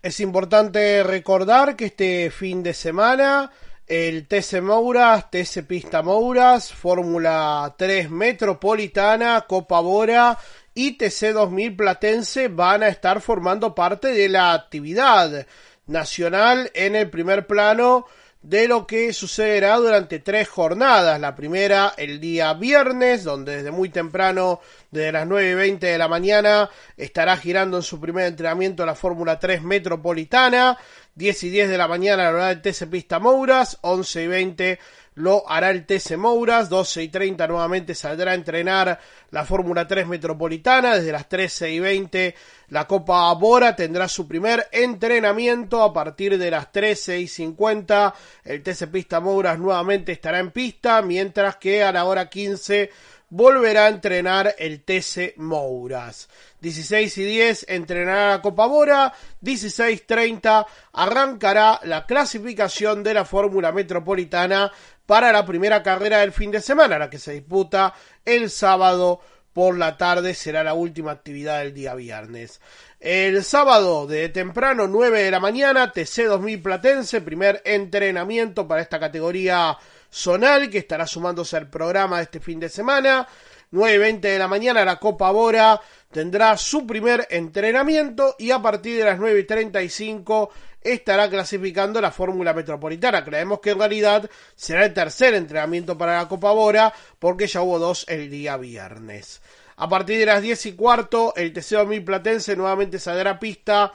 Es 0.00 0.18
importante 0.20 1.02
recordar 1.02 1.76
que 1.76 1.84
este 1.84 2.30
fin 2.30 2.62
de 2.62 2.72
semana 2.72 3.50
el 3.86 4.26
TC 4.26 4.62
Mouras, 4.62 5.30
TC 5.30 5.66
Pista 5.66 6.00
Mouras, 6.00 6.72
Fórmula 6.72 7.74
3 7.76 8.08
Metropolitana, 8.08 9.42
Copa 9.46 9.80
Bora 9.80 10.38
y 10.72 10.92
TC 10.92 11.34
2000 11.34 11.76
Platense 11.76 12.48
van 12.48 12.82
a 12.82 12.88
estar 12.88 13.20
formando 13.20 13.74
parte 13.74 14.08
de 14.08 14.30
la 14.30 14.54
actividad 14.54 15.46
nacional 15.86 16.70
en 16.72 16.96
el 16.96 17.10
primer 17.10 17.46
plano 17.46 18.06
de 18.42 18.66
lo 18.66 18.86
que 18.86 19.12
sucederá 19.12 19.76
durante 19.76 20.18
tres 20.18 20.48
jornadas. 20.48 21.20
La 21.20 21.34
primera 21.34 21.94
el 21.96 22.20
día 22.20 22.52
viernes, 22.54 23.24
donde 23.24 23.56
desde 23.56 23.70
muy 23.70 23.88
temprano, 23.88 24.60
desde 24.90 25.12
las 25.12 25.26
9 25.26 25.50
y 25.50 25.54
20 25.54 25.86
de 25.86 25.98
la 25.98 26.08
mañana, 26.08 26.68
estará 26.96 27.36
girando 27.36 27.76
en 27.76 27.82
su 27.82 28.00
primer 28.00 28.26
entrenamiento 28.26 28.84
la 28.84 28.94
Fórmula 28.94 29.38
3 29.38 29.62
Metropolitana. 29.62 30.78
10 31.14 31.42
y 31.44 31.50
10 31.50 31.68
de 31.68 31.76
la 31.78 31.88
mañana 31.88 32.24
la 32.24 32.30
hora 32.30 32.48
del 32.48 32.62
TC 32.62 32.86
Pista 32.88 33.18
Mouras, 33.18 33.78
11 33.82 34.22
y 34.22 34.26
20 34.26 34.78
lo 35.14 35.48
hará 35.48 35.70
el 35.70 35.84
TC 35.84 36.16
Mouras, 36.16 36.68
12 36.68 37.02
y 37.02 37.08
30 37.08 37.46
nuevamente 37.46 37.94
saldrá 37.94 38.32
a 38.32 38.34
entrenar 38.34 38.98
la 39.30 39.44
Fórmula 39.44 39.86
3 39.86 40.06
Metropolitana, 40.06 40.96
desde 40.96 41.12
las 41.12 41.28
13 41.28 41.70
y 41.70 41.80
20 41.80 42.34
la 42.72 42.86
Copa 42.86 43.30
Bora 43.34 43.76
tendrá 43.76 44.08
su 44.08 44.26
primer 44.26 44.66
entrenamiento 44.72 45.82
a 45.82 45.92
partir 45.92 46.38
de 46.38 46.50
las 46.50 46.72
13 46.72 47.20
y 47.20 47.28
50, 47.28 48.14
el 48.44 48.62
TC 48.62 48.86
Pista 48.90 49.20
Mouras 49.20 49.58
nuevamente 49.58 50.12
estará 50.12 50.38
en 50.38 50.50
pista, 50.50 51.02
mientras 51.02 51.56
que 51.56 51.82
a 51.82 51.92
la 51.92 52.06
hora 52.06 52.30
15 52.30 52.90
volverá 53.32 53.86
a 53.86 53.88
entrenar 53.88 54.54
el 54.58 54.82
TC 54.82 55.38
Mouras. 55.38 56.28
16 56.60 57.16
y 57.16 57.24
10 57.24 57.66
entrenará 57.70 58.28
la 58.32 58.42
Copa 58.42 58.66
Bora, 58.66 59.12
16.30 59.42 60.66
arrancará 60.92 61.80
la 61.84 62.04
clasificación 62.04 63.02
de 63.02 63.14
la 63.14 63.24
Fórmula 63.24 63.72
Metropolitana 63.72 64.70
para 65.06 65.32
la 65.32 65.46
primera 65.46 65.82
carrera 65.82 66.18
del 66.18 66.32
fin 66.32 66.50
de 66.50 66.60
semana, 66.60 66.98
la 66.98 67.08
que 67.08 67.18
se 67.18 67.32
disputa 67.32 67.94
el 68.22 68.50
sábado 68.50 69.20
por 69.54 69.78
la 69.78 69.96
tarde, 69.96 70.34
será 70.34 70.62
la 70.62 70.74
última 70.74 71.12
actividad 71.12 71.60
del 71.60 71.72
día 71.72 71.94
viernes. 71.94 72.60
El 73.00 73.42
sábado 73.44 74.06
de 74.06 74.28
temprano, 74.28 74.86
9 74.88 75.22
de 75.22 75.30
la 75.30 75.40
mañana, 75.40 75.90
TC 75.90 76.26
2000 76.26 76.62
Platense, 76.62 77.22
primer 77.22 77.62
entrenamiento 77.64 78.68
para 78.68 78.82
esta 78.82 79.00
categoría 79.00 79.76
zonal 80.12 80.68
que 80.68 80.78
estará 80.78 81.06
sumándose 81.06 81.56
al 81.56 81.70
programa 81.70 82.18
de 82.18 82.24
este 82.24 82.40
fin 82.40 82.60
de 82.60 82.68
semana. 82.68 83.26
9.20 83.72 84.20
de 84.20 84.38
la 84.38 84.48
mañana 84.48 84.84
la 84.84 84.96
Copa 84.96 85.30
Bora 85.30 85.80
tendrá 86.10 86.58
su 86.58 86.86
primer 86.86 87.26
entrenamiento 87.30 88.36
y 88.38 88.50
a 88.50 88.60
partir 88.60 88.98
de 88.98 89.04
las 89.04 89.18
9.35 89.18 90.50
estará 90.82 91.30
clasificando 91.30 91.98
la 92.00 92.10
Fórmula 92.10 92.52
Metropolitana. 92.52 93.24
Creemos 93.24 93.60
que 93.60 93.70
en 93.70 93.78
realidad 93.78 94.30
será 94.54 94.84
el 94.84 94.92
tercer 94.92 95.32
entrenamiento 95.32 95.96
para 95.96 96.18
la 96.18 96.28
Copa 96.28 96.52
Bora 96.52 96.92
porque 97.18 97.46
ya 97.46 97.62
hubo 97.62 97.78
dos 97.78 98.04
el 98.08 98.28
día 98.28 98.58
viernes. 98.58 99.40
A 99.76 99.88
partir 99.88 100.18
de 100.18 100.26
las 100.26 100.42
10 100.42 100.66
y 100.66 100.72
cuarto, 100.72 101.32
el 101.34 101.52
TC 101.54 101.76
2000 101.76 102.04
Platense 102.04 102.56
nuevamente 102.56 102.98
saldrá 102.98 103.30
a 103.32 103.40
pista 103.40 103.92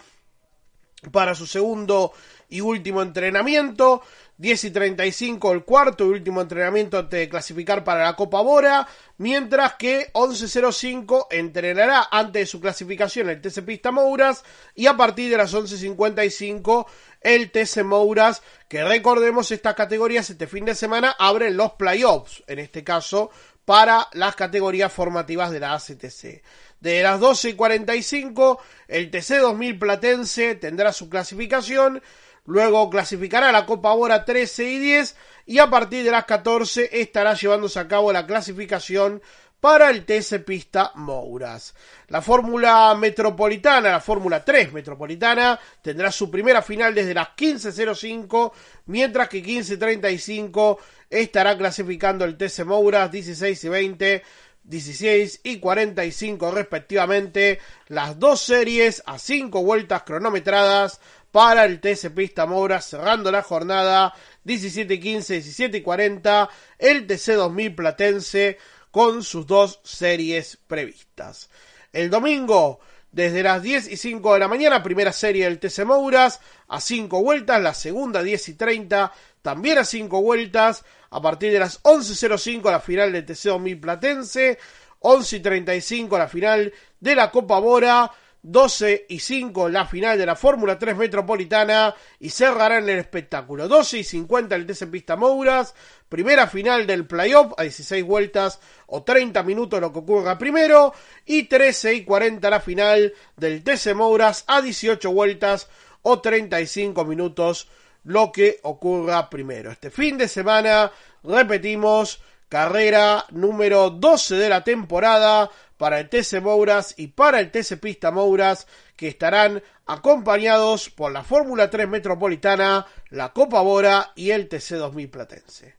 para 1.11 1.35
su 1.35 1.45
segundo 1.45 2.13
y 2.49 2.61
último 2.61 3.01
entrenamiento. 3.01 4.01
10 4.37 4.65
y 4.65 4.71
35 4.71 5.51
el 5.51 5.63
cuarto 5.63 6.05
y 6.05 6.09
último 6.09 6.41
entrenamiento 6.41 7.01
de 7.01 7.27
clasificar 7.27 7.83
para 7.83 8.03
la 8.03 8.15
Copa 8.15 8.41
Bora, 8.41 8.87
mientras 9.17 9.73
que 9.75 10.11
11.05 10.13 11.27
entrenará 11.31 12.07
antes 12.11 12.41
de 12.41 12.45
su 12.45 12.61
clasificación 12.61 13.29
el 13.29 13.41
TC 13.41 13.65
Pista 13.65 13.91
Mouras 13.91 14.43
y 14.75 14.85
a 14.85 14.95
partir 14.95 15.31
de 15.31 15.37
las 15.37 15.55
11.55 15.55 16.85
el 17.21 17.49
TC 17.49 17.83
Mouras, 17.83 18.43
que 18.69 18.83
recordemos 18.83 19.51
estas 19.51 19.73
categorías 19.73 20.29
este 20.29 20.45
fin 20.45 20.65
de 20.65 20.75
semana 20.75 21.15
abren 21.17 21.57
los 21.57 21.73
playoffs, 21.73 22.43
en 22.45 22.59
este 22.59 22.83
caso 22.83 23.31
para 23.65 24.07
las 24.13 24.35
categorías 24.35 24.93
formativas 24.93 25.51
de 25.51 25.59
la 25.59 25.73
ACTC. 25.73 26.41
De 26.79 27.03
las 27.03 27.19
12 27.19 27.49
y 27.49 27.53
45 27.55 28.61
el 28.87 29.09
TC 29.09 29.39
2000 29.39 29.79
Platense 29.79 30.55
tendrá 30.55 30.93
su 30.93 31.09
clasificación 31.09 32.01
Luego 32.47 32.89
clasificará 32.89 33.51
la 33.51 33.65
Copa 33.65 33.93
Bora 33.93 34.23
13 34.23 34.63
y 34.63 34.79
10 34.79 35.15
y 35.45 35.59
a 35.59 35.69
partir 35.69 36.03
de 36.05 36.11
las 36.11 36.23
14 36.23 36.89
estará 36.93 37.33
llevándose 37.33 37.77
a 37.77 37.87
cabo 37.89 38.11
la 38.11 38.25
clasificación 38.25 39.21
para 39.59 39.89
el 39.89 40.05
TC 40.05 40.45
Pista 40.45 40.91
Mouras. 40.95 41.75
La 42.07 42.21
Fórmula 42.21 42.95
Metropolitana, 42.95 43.91
la 43.91 43.99
Fórmula 43.99 44.45
3 44.45 44.71
Metropolitana, 44.71 45.59
tendrá 45.81 46.09
su 46.09 46.31
primera 46.31 46.61
final 46.61 46.95
desde 46.95 47.13
las 47.13 47.29
15.05, 47.35 48.53
mientras 48.85 49.27
que 49.27 49.43
15.35 49.43 50.77
estará 51.09 51.57
clasificando 51.57 52.23
el 52.23 52.37
TC 52.37 52.63
Mouras 52.65 53.11
16 53.11 53.63
y 53.63 53.69
20. 53.69 54.23
16 54.67 55.41
y 55.43 55.59
45 55.59 56.51
respectivamente, 56.51 57.59
las 57.87 58.19
dos 58.19 58.41
series 58.41 59.01
a 59.05 59.17
5 59.17 59.63
vueltas 59.63 60.03
cronometradas 60.03 60.99
para 61.31 61.65
el 61.65 61.79
TC 61.79 62.13
Pista 62.13 62.45
Moura, 62.45 62.81
cerrando 62.81 63.31
la 63.31 63.43
jornada 63.43 64.13
17 64.43 64.93
y 64.93 64.99
15, 64.99 65.33
17 65.33 65.77
y 65.77 65.81
40, 65.81 66.49
el 66.79 67.07
TC 67.07 67.33
2000 67.33 67.75
Platense 67.75 68.57
con 68.91 69.23
sus 69.23 69.45
dos 69.45 69.79
series 69.83 70.57
previstas. 70.67 71.49
El 71.93 72.09
domingo, 72.09 72.79
desde 73.11 73.43
las 73.43 73.61
10 73.61 73.89
y 73.89 73.97
5 73.97 74.33
de 74.33 74.39
la 74.39 74.47
mañana, 74.47 74.83
primera 74.83 75.11
serie 75.11 75.45
del 75.45 75.59
TC 75.59 75.85
Mouras, 75.85 76.39
a 76.67 76.79
5 76.79 77.21
vueltas, 77.21 77.61
la 77.61 77.73
segunda 77.73 78.23
10 78.23 78.49
y 78.49 78.53
30, 78.53 79.11
también 79.41 79.77
a 79.77 79.85
5 79.85 80.21
vueltas, 80.21 80.85
a 81.09 81.21
partir 81.21 81.51
de 81.51 81.59
las 81.59 81.81
11.05 81.83 82.71
la 82.71 82.79
final 82.79 83.11
del 83.11 83.25
TC 83.25 83.49
2000 83.49 83.79
Platense, 83.79 84.59
11 84.99 85.35
y 85.35 85.39
35 85.39 86.17
la 86.17 86.27
final 86.27 86.73
de 86.99 87.15
la 87.15 87.31
Copa 87.31 87.59
Bora, 87.59 88.11
12 88.49 89.07
y 89.09 89.19
5 89.19 89.67
la 89.67 89.85
final 89.85 90.17
de 90.17 90.25
la 90.25 90.35
Fórmula 90.35 90.79
3 90.79 90.95
Metropolitana 90.95 91.93
y 92.19 92.29
cerrarán 92.29 92.87
el 92.87 92.97
espectáculo. 92.97 93.67
12 93.67 93.99
y 93.99 94.03
50 94.05 94.55
el 94.55 94.65
TC 94.65 94.89
Pista 94.89 95.17
Mouras, 95.17 95.75
primera 96.07 96.47
final 96.47 96.87
del 96.87 97.05
playoff 97.05 97.51
a 97.57 97.63
16 97.63 98.05
vueltas 98.05 98.61
o 98.85 99.03
30 99.03 99.43
minutos 99.43 99.81
lo 99.81 99.91
que 99.91 99.99
ocurra 99.99 100.37
primero 100.37 100.93
y 101.25 101.43
13 101.43 101.95
y 101.95 102.03
40 102.05 102.49
la 102.49 102.61
final 102.61 103.13
del 103.35 103.63
TC 103.63 103.93
Mouras 103.93 104.45
a 104.47 104.61
18 104.61 105.11
vueltas 105.11 105.67
o 106.03 106.21
35 106.21 107.03
minutos 107.03 107.67
lo 108.05 108.31
que 108.31 108.59
ocurra 108.63 109.29
primero. 109.29 109.71
Este 109.71 109.91
fin 109.91 110.17
de 110.17 110.29
semana, 110.29 110.89
repetimos, 111.21 112.21
carrera 112.47 113.25
número 113.31 113.89
12 113.89 114.35
de 114.35 114.47
la 114.47 114.63
temporada 114.63 115.51
para 115.77 115.99
el 115.99 116.09
TC 116.09 116.41
Mouras 116.41 116.93
y 116.97 117.07
para 117.07 117.39
el 117.39 117.51
TC 117.51 117.79
Pista 117.79 118.11
Mouras, 118.11 118.67
que 118.95 119.07
estarán 119.07 119.63
acompañados 119.85 120.89
por 120.89 121.11
la 121.11 121.23
Fórmula 121.23 121.69
3 121.69 121.87
Metropolitana, 121.87 122.85
la 123.09 123.31
Copa 123.33 123.61
Bora 123.61 124.11
y 124.15 124.31
el 124.31 124.49
TC 124.49 124.75
2000 124.75 125.09
Platense. 125.09 125.75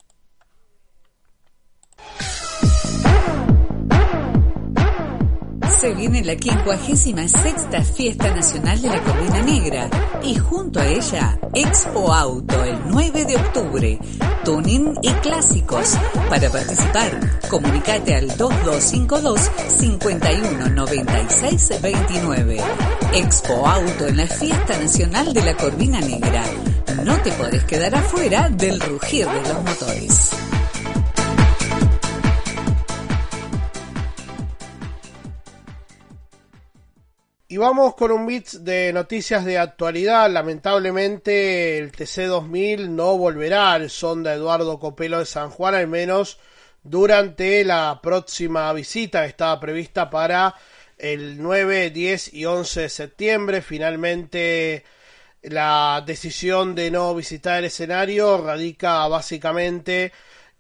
Se 5.80 5.94
viene 5.94 6.23
la 6.25 6.35
56 6.35 7.54
Fiesta 7.94 8.35
Nacional 8.35 8.82
de 8.82 8.88
la 8.88 9.00
Corvina 9.00 9.40
Negra 9.42 9.88
y 10.25 10.35
junto 10.35 10.80
a 10.80 10.88
ella 10.88 11.38
Expo 11.54 12.12
Auto 12.12 12.64
el 12.64 12.80
9 12.87 13.25
de 13.25 13.37
octubre, 13.37 13.97
tuning 14.44 14.92
y 15.02 15.12
clásicos. 15.23 15.97
Para 16.28 16.50
participar, 16.50 17.20
comunicate 17.49 18.16
al 18.16 18.26
2252 18.37 19.40
519629. 19.78 22.56
Expo 23.14 23.64
Auto 23.64 24.08
en 24.08 24.16
la 24.16 24.26
Fiesta 24.26 24.76
Nacional 24.80 25.32
de 25.32 25.44
la 25.44 25.56
Corvina 25.56 26.00
Negra. 26.00 26.42
No 27.04 27.16
te 27.23 27.30
podés 27.32 27.62
quedar 27.64 27.94
afuera 27.94 28.49
del 28.49 28.80
rugir 28.80 29.28
de 29.28 29.42
los 29.42 29.62
motores. 29.62 30.30
Y 37.50 37.57
vamos 37.57 37.95
con 37.95 38.11
un 38.11 38.26
bit 38.26 38.47
de 38.61 38.93
noticias 38.93 39.43
de 39.43 39.57
actualidad. 39.57 40.31
Lamentablemente 40.31 41.78
el 41.78 41.90
TC2000 41.93 42.90
no 42.90 43.17
volverá 43.17 43.73
al 43.73 43.88
sonda 43.88 44.35
Eduardo 44.35 44.78
Copelo 44.78 45.21
de 45.21 45.25
San 45.25 45.49
Juan, 45.49 45.75
al 45.75 45.87
menos 45.87 46.38
durante 46.83 47.64
la 47.64 48.00
próxima 48.02 48.71
visita 48.75 49.23
que 49.23 49.28
estaba 49.28 49.59
prevista 49.59 50.11
para 50.11 50.55
el 50.99 51.40
9, 51.40 51.88
10 51.88 52.35
y 52.35 52.45
11 52.45 52.83
de 52.83 52.88
septiembre. 52.90 53.62
Finalmente 53.62 54.85
la 55.40 56.05
decisión 56.07 56.75
de 56.75 56.90
no 56.90 57.14
visitar 57.14 57.61
el 57.61 57.64
escenario 57.64 58.45
radica 58.45 59.09
básicamente 59.09 60.12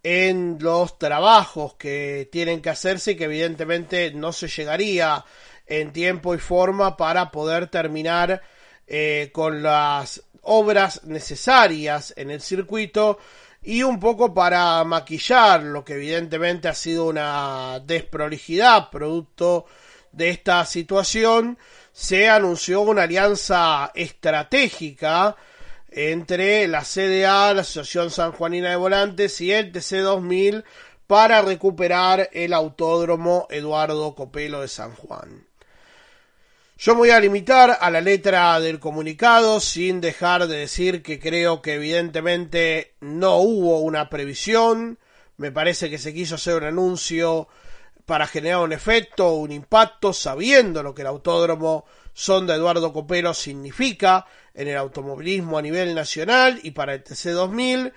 en 0.02 0.56
los 0.58 0.98
trabajos 0.98 1.74
que 1.74 2.30
tienen 2.32 2.62
que 2.62 2.70
hacerse 2.70 3.10
y 3.10 3.16
que 3.16 3.24
evidentemente 3.24 4.10
no 4.12 4.32
se 4.32 4.48
llegaría 4.48 5.22
en 5.68 5.92
tiempo 5.92 6.34
y 6.34 6.38
forma 6.38 6.96
para 6.96 7.30
poder 7.30 7.68
terminar 7.68 8.42
eh, 8.86 9.30
con 9.32 9.62
las 9.62 10.22
obras 10.42 11.04
necesarias 11.04 12.14
en 12.16 12.30
el 12.30 12.40
circuito 12.40 13.18
y 13.62 13.82
un 13.82 14.00
poco 14.00 14.32
para 14.32 14.82
maquillar 14.84 15.62
lo 15.62 15.84
que 15.84 15.94
evidentemente 15.94 16.68
ha 16.68 16.74
sido 16.74 17.06
una 17.06 17.80
desprolijidad 17.80 18.90
producto 18.90 19.66
de 20.12 20.30
esta 20.30 20.64
situación 20.64 21.58
se 21.98 22.28
anunció 22.28 22.82
una 22.82 23.02
alianza 23.02 23.90
estratégica 23.92 25.34
entre 25.90 26.68
la 26.68 26.82
CDA, 26.82 27.52
la 27.52 27.62
Asociación 27.62 28.12
San 28.12 28.30
Juanina 28.30 28.70
de 28.70 28.76
Volantes 28.76 29.40
y 29.40 29.50
el 29.50 29.72
TC2000 29.72 30.62
para 31.08 31.42
recuperar 31.42 32.28
el 32.32 32.52
autódromo 32.52 33.48
Eduardo 33.50 34.14
Copelo 34.14 34.60
de 34.60 34.68
San 34.68 34.94
Juan. 34.94 35.47
Yo 36.80 36.94
me 36.94 36.98
voy 36.98 37.10
a 37.10 37.18
limitar 37.18 37.76
a 37.80 37.90
la 37.90 38.00
letra 38.00 38.60
del 38.60 38.78
comunicado 38.78 39.58
sin 39.58 40.00
dejar 40.00 40.46
de 40.46 40.58
decir 40.58 41.02
que 41.02 41.18
creo 41.18 41.60
que 41.60 41.74
evidentemente 41.74 42.94
no 43.00 43.38
hubo 43.38 43.80
una 43.80 44.08
previsión. 44.08 44.96
Me 45.38 45.50
parece 45.50 45.90
que 45.90 45.98
se 45.98 46.14
quiso 46.14 46.36
hacer 46.36 46.54
un 46.54 46.62
anuncio 46.62 47.48
para 48.06 48.28
generar 48.28 48.60
un 48.60 48.72
efecto, 48.72 49.34
un 49.34 49.50
impacto, 49.50 50.12
sabiendo 50.12 50.84
lo 50.84 50.94
que 50.94 51.02
el 51.02 51.08
autódromo 51.08 51.84
son 52.12 52.46
de 52.46 52.54
Eduardo 52.54 52.92
Copero 52.92 53.34
significa 53.34 54.24
en 54.54 54.68
el 54.68 54.76
automovilismo 54.76 55.58
a 55.58 55.62
nivel 55.62 55.96
nacional 55.96 56.60
y 56.62 56.70
para 56.70 56.94
el 56.94 57.02
TC2000 57.02 57.92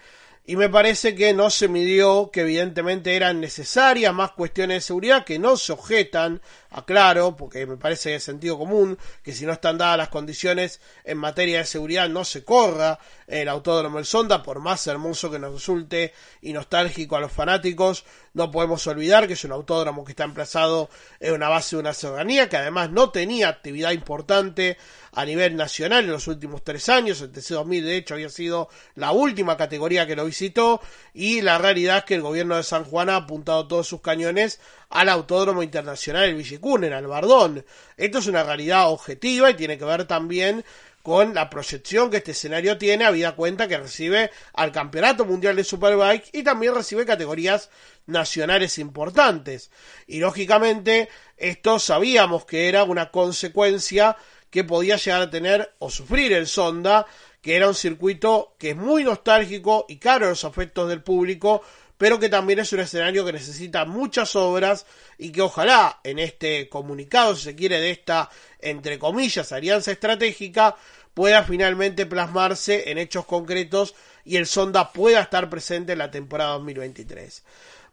y 0.45 0.55
me 0.55 0.69
parece 0.69 1.13
que 1.13 1.33
no 1.33 1.49
se 1.49 1.67
midió 1.67 2.31
que 2.31 2.41
evidentemente 2.41 3.15
eran 3.15 3.39
necesarias 3.39 4.13
más 4.13 4.31
cuestiones 4.31 4.77
de 4.77 4.81
seguridad 4.81 5.23
que 5.23 5.37
no 5.37 5.55
se 5.55 5.71
objetan, 5.71 6.41
aclaro, 6.71 7.35
porque 7.35 7.65
me 7.65 7.77
parece 7.77 8.11
de 8.11 8.19
sentido 8.19 8.57
común 8.57 8.97
que 9.23 9.33
si 9.33 9.45
no 9.45 9.53
están 9.53 9.77
dadas 9.77 9.97
las 9.97 10.09
condiciones 10.09 10.79
en 11.03 11.17
materia 11.17 11.59
de 11.59 11.65
seguridad 11.65 12.09
no 12.09 12.25
se 12.25 12.43
corra 12.43 12.99
el 13.27 13.47
Autódromo 13.47 13.99
El 13.99 14.05
Sonda, 14.05 14.41
por 14.41 14.59
más 14.59 14.87
hermoso 14.87 15.29
que 15.29 15.39
nos 15.39 15.53
resulte 15.53 16.13
y 16.41 16.53
nostálgico 16.53 17.15
a 17.15 17.19
los 17.19 17.31
fanáticos, 17.31 18.05
no 18.33 18.51
podemos 18.51 18.85
olvidar 18.87 19.27
que 19.27 19.33
es 19.33 19.43
un 19.43 19.51
autódromo 19.51 20.03
que 20.03 20.13
está 20.13 20.23
emplazado 20.23 20.89
en 21.19 21.33
una 21.33 21.49
base 21.49 21.75
de 21.75 21.81
una 21.81 21.93
ciudadanía 21.93 22.49
que 22.49 22.57
además 22.57 22.89
no 22.89 23.09
tenía 23.09 23.49
actividad 23.49 23.91
importante 23.91 24.77
a 25.13 25.25
nivel 25.25 25.55
nacional 25.57 26.05
en 26.05 26.11
los 26.11 26.27
últimos 26.27 26.63
tres 26.63 26.87
años. 26.87 27.21
El 27.21 27.31
TC2000 27.31 27.83
de 27.83 27.97
hecho 27.97 28.13
había 28.13 28.29
sido 28.29 28.69
la 28.95 29.11
última 29.11 29.57
categoría 29.57 30.07
que 30.07 30.15
lo 30.15 30.25
visitó 30.25 30.81
y 31.13 31.41
la 31.41 31.57
realidad 31.57 31.99
es 31.99 32.03
que 32.05 32.15
el 32.15 32.21
gobierno 32.21 32.55
de 32.55 32.63
San 32.63 32.85
Juan 32.85 33.09
ha 33.09 33.17
apuntado 33.17 33.67
todos 33.67 33.87
sus 33.87 34.01
cañones 34.01 34.59
al 34.91 35.09
Autódromo 35.09 35.63
Internacional 35.63 36.25
el 36.25 36.35
Villicún, 36.35 36.83
al 36.85 37.07
Bardón. 37.07 37.65
Esto 37.97 38.19
es 38.19 38.27
una 38.27 38.43
realidad 38.43 38.89
objetiva 38.89 39.49
y 39.49 39.55
tiene 39.55 39.77
que 39.77 39.85
ver 39.85 40.05
también 40.05 40.63
con 41.01 41.33
la 41.33 41.49
proyección 41.49 42.11
que 42.11 42.17
este 42.17 42.31
escenario 42.31 42.77
tiene, 42.77 43.05
habida 43.05 43.35
cuenta 43.35 43.67
que 43.67 43.77
recibe 43.77 44.29
al 44.53 44.71
Campeonato 44.71 45.25
Mundial 45.25 45.55
de 45.55 45.63
Superbike 45.63 46.29
y 46.33 46.43
también 46.43 46.75
recibe 46.75 47.05
categorías 47.05 47.69
nacionales 48.05 48.77
importantes. 48.77 49.71
Y 50.05 50.19
lógicamente, 50.19 51.09
esto 51.37 51.79
sabíamos 51.79 52.45
que 52.45 52.67
era 52.67 52.83
una 52.83 53.09
consecuencia 53.09 54.15
que 54.51 54.63
podía 54.63 54.97
llegar 54.97 55.21
a 55.21 55.29
tener 55.29 55.73
o 55.79 55.89
sufrir 55.89 56.33
el 56.33 56.45
Sonda, 56.45 57.07
que 57.41 57.55
era 57.55 57.67
un 57.67 57.73
circuito 57.73 58.55
que 58.59 58.71
es 58.71 58.75
muy 58.75 59.03
nostálgico 59.03 59.85
y 59.89 59.97
caro 59.97 60.27
a 60.27 60.29
los 60.29 60.43
afectos 60.43 60.87
del 60.89 61.01
público, 61.01 61.63
pero 62.01 62.19
que 62.19 62.29
también 62.29 62.57
es 62.57 62.73
un 62.73 62.79
escenario 62.79 63.23
que 63.23 63.31
necesita 63.31 63.85
muchas 63.85 64.35
obras 64.35 64.87
y 65.19 65.31
que 65.31 65.43
ojalá 65.43 65.99
en 66.03 66.17
este 66.17 66.67
comunicado, 66.67 67.35
si 67.35 67.43
se 67.43 67.55
quiere, 67.55 67.79
de 67.79 67.91
esta, 67.91 68.27
entre 68.59 68.97
comillas, 68.97 69.51
alianza 69.51 69.91
estratégica, 69.91 70.75
pueda 71.13 71.43
finalmente 71.43 72.07
plasmarse 72.07 72.89
en 72.89 72.97
hechos 72.97 73.27
concretos 73.27 73.93
y 74.25 74.37
el 74.37 74.47
Sonda 74.47 74.91
pueda 74.91 75.21
estar 75.21 75.47
presente 75.47 75.91
en 75.91 75.99
la 75.99 76.09
temporada 76.09 76.53
2023. 76.53 77.43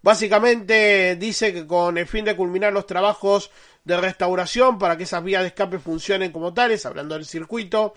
Básicamente 0.00 1.16
dice 1.16 1.52
que 1.52 1.66
con 1.66 1.98
el 1.98 2.06
fin 2.06 2.24
de 2.24 2.34
culminar 2.34 2.72
los 2.72 2.86
trabajos 2.86 3.50
de 3.84 3.98
restauración 3.98 4.78
para 4.78 4.96
que 4.96 5.02
esas 5.02 5.22
vías 5.22 5.42
de 5.42 5.48
escape 5.48 5.80
funcionen 5.80 6.32
como 6.32 6.54
tales, 6.54 6.86
hablando 6.86 7.14
del 7.14 7.26
circuito, 7.26 7.92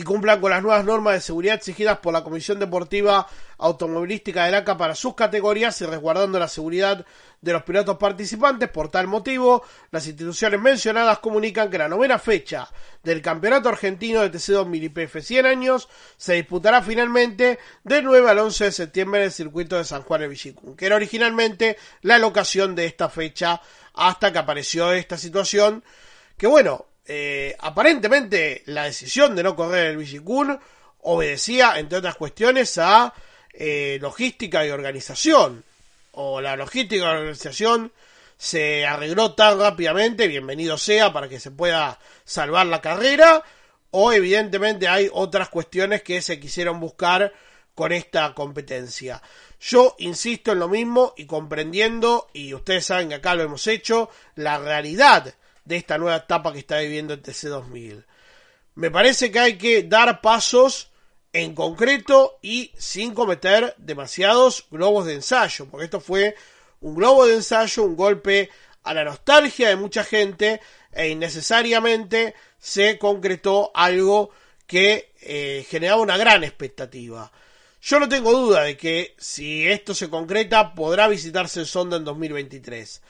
y 0.00 0.02
cumplan 0.02 0.40
con 0.40 0.50
las 0.50 0.62
nuevas 0.62 0.82
normas 0.82 1.12
de 1.12 1.20
seguridad 1.20 1.56
exigidas 1.56 1.98
por 1.98 2.14
la 2.14 2.24
Comisión 2.24 2.58
Deportiva 2.58 3.26
Automovilística 3.58 4.46
del 4.46 4.54
ACA 4.54 4.78
para 4.78 4.94
sus 4.94 5.14
categorías 5.14 5.78
y 5.82 5.84
resguardando 5.84 6.38
la 6.38 6.48
seguridad 6.48 7.04
de 7.42 7.52
los 7.52 7.64
pilotos 7.64 7.98
participantes. 7.98 8.70
Por 8.70 8.90
tal 8.90 9.08
motivo, 9.08 9.62
las 9.90 10.06
instituciones 10.06 10.58
mencionadas 10.58 11.18
comunican 11.18 11.68
que 11.68 11.76
la 11.76 11.86
novena 11.86 12.18
fecha 12.18 12.66
del 13.02 13.20
Campeonato 13.20 13.68
Argentino 13.68 14.22
de 14.22 14.32
TC2000 14.32 14.84
IPF 14.84 15.22
100 15.22 15.44
años 15.44 15.90
se 16.16 16.32
disputará 16.32 16.80
finalmente 16.80 17.58
del 17.84 18.02
9 18.06 18.30
al 18.30 18.38
11 18.38 18.64
de 18.64 18.72
septiembre 18.72 19.20
en 19.20 19.26
el 19.26 19.32
circuito 19.32 19.76
de 19.76 19.84
San 19.84 20.00
Juan 20.00 20.22
de 20.22 20.28
Villicún, 20.28 20.76
que 20.76 20.86
era 20.86 20.96
originalmente 20.96 21.76
la 22.00 22.18
locación 22.18 22.74
de 22.74 22.86
esta 22.86 23.10
fecha 23.10 23.60
hasta 23.92 24.32
que 24.32 24.38
apareció 24.38 24.94
esta 24.94 25.18
situación 25.18 25.84
que 26.38 26.46
bueno, 26.46 26.86
eh, 27.12 27.56
aparentemente 27.58 28.62
la 28.66 28.84
decisión 28.84 29.34
de 29.34 29.42
no 29.42 29.56
correr 29.56 29.88
el 29.88 29.96
Villicún 29.96 30.56
obedecía, 31.00 31.76
entre 31.76 31.98
otras 31.98 32.14
cuestiones, 32.14 32.78
a 32.78 33.12
eh, 33.52 33.98
logística 34.00 34.64
y 34.64 34.70
organización. 34.70 35.64
O 36.12 36.40
la 36.40 36.54
logística 36.54 37.04
y 37.04 37.08
organización 37.08 37.90
se 38.38 38.86
arregló 38.86 39.34
tan 39.34 39.58
rápidamente, 39.58 40.28
bienvenido 40.28 40.78
sea, 40.78 41.12
para 41.12 41.28
que 41.28 41.40
se 41.40 41.50
pueda 41.50 41.98
salvar 42.24 42.66
la 42.66 42.80
carrera, 42.80 43.42
o 43.90 44.12
evidentemente 44.12 44.86
hay 44.86 45.10
otras 45.12 45.48
cuestiones 45.48 46.04
que 46.04 46.22
se 46.22 46.38
quisieron 46.38 46.78
buscar 46.78 47.32
con 47.74 47.90
esta 47.90 48.34
competencia. 48.34 49.20
Yo 49.60 49.96
insisto 49.98 50.52
en 50.52 50.60
lo 50.60 50.68
mismo 50.68 51.14
y 51.16 51.26
comprendiendo, 51.26 52.28
y 52.32 52.54
ustedes 52.54 52.86
saben 52.86 53.08
que 53.08 53.16
acá 53.16 53.34
lo 53.34 53.42
hemos 53.42 53.66
hecho, 53.66 54.10
la 54.36 54.60
realidad 54.60 55.34
de 55.70 55.76
esta 55.76 55.98
nueva 55.98 56.16
etapa 56.16 56.52
que 56.52 56.58
está 56.58 56.78
viviendo 56.80 57.14
el 57.14 57.22
TC2000. 57.22 58.04
Me 58.74 58.90
parece 58.90 59.30
que 59.30 59.38
hay 59.38 59.56
que 59.56 59.84
dar 59.84 60.20
pasos 60.20 60.90
en 61.32 61.54
concreto 61.54 62.38
y 62.42 62.72
sin 62.76 63.14
cometer 63.14 63.74
demasiados 63.78 64.66
globos 64.70 65.06
de 65.06 65.14
ensayo, 65.14 65.68
porque 65.70 65.84
esto 65.84 66.00
fue 66.00 66.34
un 66.80 66.96
globo 66.96 67.24
de 67.24 67.36
ensayo, 67.36 67.84
un 67.84 67.94
golpe 67.94 68.50
a 68.82 68.92
la 68.94 69.04
nostalgia 69.04 69.68
de 69.68 69.76
mucha 69.76 70.02
gente 70.02 70.60
e 70.90 71.08
innecesariamente 71.08 72.34
se 72.58 72.98
concretó 72.98 73.70
algo 73.72 74.30
que 74.66 75.12
eh, 75.20 75.64
generaba 75.68 76.02
una 76.02 76.16
gran 76.16 76.42
expectativa. 76.42 77.30
Yo 77.80 78.00
no 78.00 78.08
tengo 78.08 78.32
duda 78.32 78.64
de 78.64 78.76
que 78.76 79.14
si 79.18 79.68
esto 79.68 79.94
se 79.94 80.10
concreta 80.10 80.74
podrá 80.74 81.06
visitarse 81.06 81.60
el 81.60 81.66
Sonda 81.66 81.96
en 81.96 82.04
2023. 82.04 83.02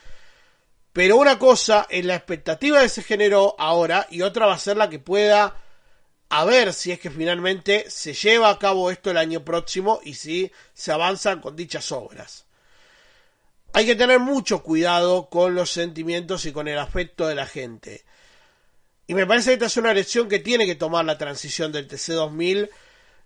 Pero 0.93 1.17
una 1.17 1.39
cosa 1.39 1.87
es 1.89 2.03
la 2.05 2.15
expectativa 2.15 2.81
que 2.81 2.89
se 2.89 3.03
generó 3.03 3.55
ahora 3.57 4.07
y 4.09 4.21
otra 4.23 4.45
va 4.45 4.55
a 4.55 4.59
ser 4.59 4.77
la 4.77 4.89
que 4.89 4.99
pueda 4.99 5.55
a 6.29 6.45
ver 6.45 6.73
si 6.73 6.91
es 6.91 6.99
que 6.99 7.11
finalmente 7.11 7.89
se 7.89 8.13
lleva 8.13 8.49
a 8.49 8.57
cabo 8.59 8.89
esto 8.89 9.11
el 9.11 9.17
año 9.17 9.43
próximo 9.43 9.99
y 10.03 10.13
si 10.13 10.51
se 10.73 10.91
avanzan 10.91 11.41
con 11.41 11.55
dichas 11.55 11.91
obras. 11.91 12.45
Hay 13.73 13.85
que 13.85 13.95
tener 13.95 14.19
mucho 14.19 14.63
cuidado 14.63 15.29
con 15.29 15.55
los 15.55 15.71
sentimientos 15.71 16.45
y 16.45 16.51
con 16.51 16.67
el 16.67 16.77
afecto 16.77 17.27
de 17.27 17.35
la 17.35 17.45
gente. 17.45 18.03
Y 19.07 19.13
me 19.13 19.25
parece 19.25 19.49
que 19.49 19.53
esta 19.55 19.65
es 19.65 19.77
una 19.77 19.93
lección 19.93 20.29
que 20.29 20.39
tiene 20.39 20.65
que 20.65 20.75
tomar 20.75 21.03
la 21.03 21.17
transición 21.17 21.71
del 21.71 21.87
TC2000, 21.87 22.69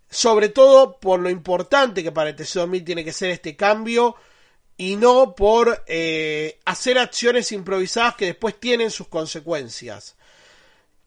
sobre 0.09 0.49
todo 0.49 0.99
por 0.99 1.19
lo 1.19 1.29
importante 1.29 2.03
que 2.03 2.11
para 2.11 2.31
el 2.31 2.35
TC2000 2.35 2.85
tiene 2.85 3.03
que 3.03 3.13
ser 3.13 3.31
este 3.31 3.55
cambio 3.55 4.15
y 4.77 4.95
no 4.97 5.35
por 5.35 5.83
eh, 5.87 6.59
hacer 6.65 6.97
acciones 6.99 7.51
improvisadas 7.51 8.15
que 8.15 8.25
después 8.25 8.59
tienen 8.59 8.91
sus 8.91 9.07
consecuencias. 9.07 10.15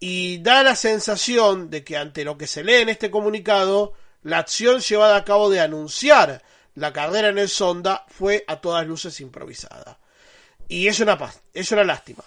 Y 0.01 0.39
da 0.39 0.63
la 0.63 0.77
sensación 0.77 1.71
de 1.71 1.85
que 1.85 1.97
ante 1.97 2.25
lo 2.25 2.39
que 2.39 2.47
se 2.47 2.65
lee 2.65 2.77
en 2.77 2.89
este 2.89 3.11
comunicado, 3.11 3.95
la 4.23 4.39
acción 4.39 4.81
llevada 4.81 5.17
a 5.17 5.25
cabo 5.25 5.51
de 5.51 5.61
anunciar 5.61 6.43
la 6.75 6.93
carrera 6.93 7.29
en 7.29 7.39
el 7.39 7.49
Sonda 7.49 8.07
fue 8.09 8.45
a 8.47 8.61
todas 8.61 8.87
luces 8.87 9.21
improvisada. 9.21 9.99
Y 10.69 10.87
es 10.87 11.01
una, 11.01 11.19
es 11.53 11.73
una 11.73 11.85
lástima, 11.85 12.25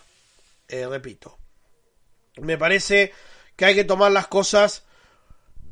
eh, 0.67 0.85
repito. 0.87 1.37
Me 2.37 2.57
parece 2.57 3.13
que 3.55 3.65
hay 3.65 3.75
que 3.75 3.83
tomar 3.83 4.11
las 4.11 4.27
cosas 4.27 4.83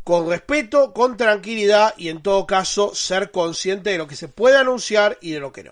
con 0.10 0.28
respeto, 0.28 0.92
con 0.92 1.18
tranquilidad 1.18 1.94
y 1.96 2.10
en 2.10 2.24
todo 2.24 2.48
caso 2.48 2.96
ser 2.96 3.30
consciente 3.30 3.92
de 3.92 4.00
lo 4.00 4.08
que 4.08 4.16
se 4.16 4.28
puede 4.28 4.58
anunciar 4.58 5.20
y 5.22 5.34
de 5.34 5.40
lo 5.40 5.54
que 5.54 5.64
no. 5.64 5.72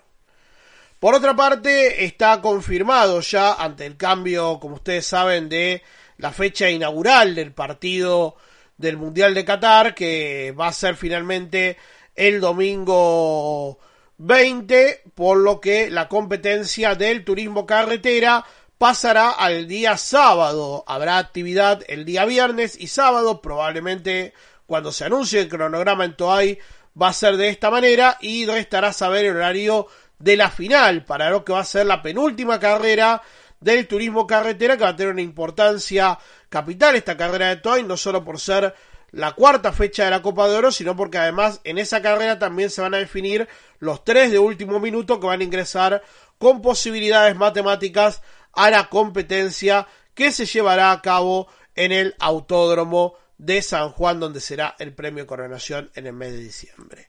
Por 1.00 1.16
otra 1.16 1.34
parte, 1.34 2.04
está 2.04 2.40
confirmado 2.40 3.18
ya 3.20 3.54
ante 3.54 3.84
el 3.84 3.96
cambio, 3.96 4.60
como 4.60 4.76
ustedes 4.76 5.08
saben, 5.08 5.48
de 5.48 5.82
la 6.18 6.30
fecha 6.30 6.70
inaugural 6.70 7.34
del 7.34 7.50
partido 7.50 8.36
del 8.76 8.96
Mundial 8.96 9.34
de 9.34 9.44
Qatar, 9.44 9.92
que 9.92 10.54
va 10.56 10.68
a 10.68 10.72
ser 10.72 10.94
finalmente 10.94 11.76
el 12.14 12.40
domingo 12.40 13.80
20, 14.18 15.02
por 15.16 15.38
lo 15.38 15.60
que 15.60 15.90
la 15.90 16.06
competencia 16.06 16.94
del 16.94 17.24
turismo 17.24 17.66
carretera 17.66 18.44
pasará 18.78 19.30
al 19.30 19.66
día 19.66 19.96
sábado. 19.96 20.84
Habrá 20.86 21.18
actividad 21.18 21.82
el 21.88 22.04
día 22.04 22.24
viernes 22.24 22.76
y 22.80 22.86
sábado, 22.86 23.42
probablemente 23.42 24.32
cuando 24.66 24.92
se 24.92 25.04
anuncie 25.04 25.40
el 25.40 25.48
cronograma 25.48 26.04
en 26.04 26.16
Toay 26.16 26.58
va 27.00 27.08
a 27.08 27.12
ser 27.12 27.36
de 27.36 27.48
esta 27.48 27.70
manera 27.70 28.16
y 28.20 28.46
restará 28.46 28.92
saber 28.92 29.24
el 29.24 29.36
horario 29.36 29.86
de 30.18 30.36
la 30.36 30.50
final 30.50 31.04
para 31.04 31.30
lo 31.30 31.44
que 31.44 31.52
va 31.52 31.60
a 31.60 31.64
ser 31.64 31.86
la 31.86 32.02
penúltima 32.02 32.58
carrera 32.58 33.22
del 33.60 33.86
turismo 33.86 34.26
carretera 34.26 34.76
que 34.76 34.84
va 34.84 34.90
a 34.90 34.96
tener 34.96 35.12
una 35.12 35.22
importancia 35.22 36.18
capital 36.48 36.96
esta 36.96 37.16
carrera 37.16 37.48
de 37.48 37.56
Toy, 37.56 37.82
no 37.82 37.96
solo 37.96 38.24
por 38.24 38.38
ser 38.40 38.74
la 39.10 39.32
cuarta 39.32 39.72
fecha 39.72 40.04
de 40.04 40.10
la 40.10 40.22
Copa 40.22 40.48
de 40.48 40.56
Oro, 40.56 40.70
sino 40.70 40.94
porque 40.94 41.18
además 41.18 41.60
en 41.64 41.78
esa 41.78 42.02
carrera 42.02 42.38
también 42.38 42.70
se 42.70 42.82
van 42.82 42.94
a 42.94 42.98
definir 42.98 43.48
los 43.78 44.04
tres 44.04 44.30
de 44.30 44.38
último 44.38 44.78
minuto 44.80 45.18
que 45.18 45.26
van 45.26 45.40
a 45.40 45.44
ingresar 45.44 46.02
con 46.38 46.62
posibilidades 46.62 47.34
matemáticas 47.36 48.22
a 48.52 48.70
la 48.70 48.88
competencia 48.88 49.86
que 50.14 50.32
se 50.32 50.46
llevará 50.46 50.92
a 50.92 51.02
cabo 51.02 51.48
en 51.74 51.92
el 51.92 52.14
Autódromo 52.18 53.14
de 53.38 53.62
San 53.62 53.90
Juan, 53.90 54.18
donde 54.18 54.40
será 54.40 54.74
el 54.78 54.92
premio 54.92 55.26
Coronación 55.26 55.90
en 55.94 56.06
el 56.06 56.12
mes 56.12 56.32
de 56.32 56.38
diciembre. 56.38 57.08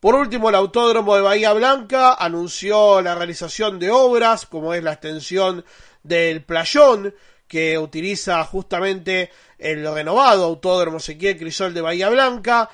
Por 0.00 0.14
último, 0.14 0.48
el 0.48 0.54
Autódromo 0.54 1.16
de 1.16 1.22
Bahía 1.22 1.52
Blanca 1.52 2.14
anunció 2.14 3.00
la 3.02 3.14
realización 3.14 3.78
de 3.78 3.90
obras, 3.90 4.46
como 4.46 4.74
es 4.74 4.82
la 4.82 4.92
extensión 4.92 5.64
del 6.02 6.44
playón, 6.44 7.14
que 7.48 7.78
utiliza 7.78 8.44
justamente 8.44 9.30
el 9.58 9.90
renovado 9.92 10.44
Autódromo 10.44 10.98
Ezequiel 10.98 11.38
Crisol 11.38 11.74
de 11.74 11.80
Bahía 11.80 12.08
Blanca. 12.08 12.68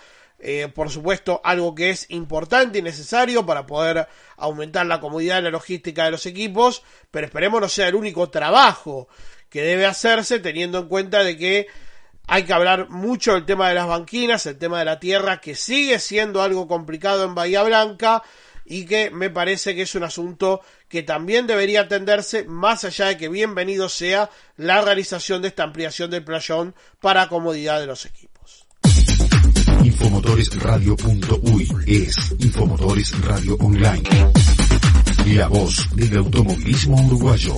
Eh, 0.44 0.66
por 0.66 0.90
supuesto, 0.90 1.40
algo 1.44 1.72
que 1.72 1.90
es 1.90 2.06
importante 2.10 2.80
y 2.80 2.82
necesario 2.82 3.46
para 3.46 3.64
poder 3.64 4.08
aumentar 4.36 4.84
la 4.86 4.98
comodidad 4.98 5.38
y 5.38 5.42
la 5.42 5.50
logística 5.50 6.04
de 6.04 6.10
los 6.10 6.26
equipos, 6.26 6.82
pero 7.12 7.26
esperemos 7.26 7.60
no 7.60 7.68
sea 7.68 7.86
el 7.86 7.94
único 7.94 8.28
trabajo 8.28 9.06
que 9.48 9.62
debe 9.62 9.86
hacerse 9.86 10.40
teniendo 10.40 10.80
en 10.80 10.88
cuenta 10.88 11.22
de 11.22 11.36
que 11.38 11.68
hay 12.26 12.42
que 12.42 12.52
hablar 12.52 12.88
mucho 12.90 13.34
del 13.34 13.46
tema 13.46 13.68
de 13.68 13.76
las 13.76 13.86
banquinas, 13.86 14.44
el 14.46 14.58
tema 14.58 14.80
de 14.80 14.84
la 14.84 14.98
tierra, 14.98 15.40
que 15.40 15.54
sigue 15.54 16.00
siendo 16.00 16.42
algo 16.42 16.66
complicado 16.66 17.24
en 17.24 17.36
Bahía 17.36 17.62
Blanca 17.62 18.24
y 18.64 18.84
que 18.84 19.12
me 19.12 19.30
parece 19.30 19.76
que 19.76 19.82
es 19.82 19.94
un 19.94 20.02
asunto 20.02 20.60
que 20.88 21.04
también 21.04 21.46
debería 21.46 21.82
atenderse 21.82 22.44
más 22.46 22.82
allá 22.82 23.06
de 23.06 23.16
que 23.16 23.28
bienvenido 23.28 23.88
sea 23.88 24.28
la 24.56 24.80
realización 24.80 25.40
de 25.40 25.48
esta 25.48 25.62
ampliación 25.62 26.10
del 26.10 26.24
playón 26.24 26.74
para 27.00 27.28
comodidad 27.28 27.78
de 27.78 27.86
los 27.86 28.06
equipos. 28.06 28.31
Infomotoresradio.uy 29.84 31.68
es 31.88 32.34
Infomotores 32.38 33.20
Radio 33.20 33.56
Online. 33.56 34.02
La 35.34 35.48
voz 35.48 35.88
del 35.96 36.18
automovilismo 36.18 37.04
uruguayo. 37.06 37.56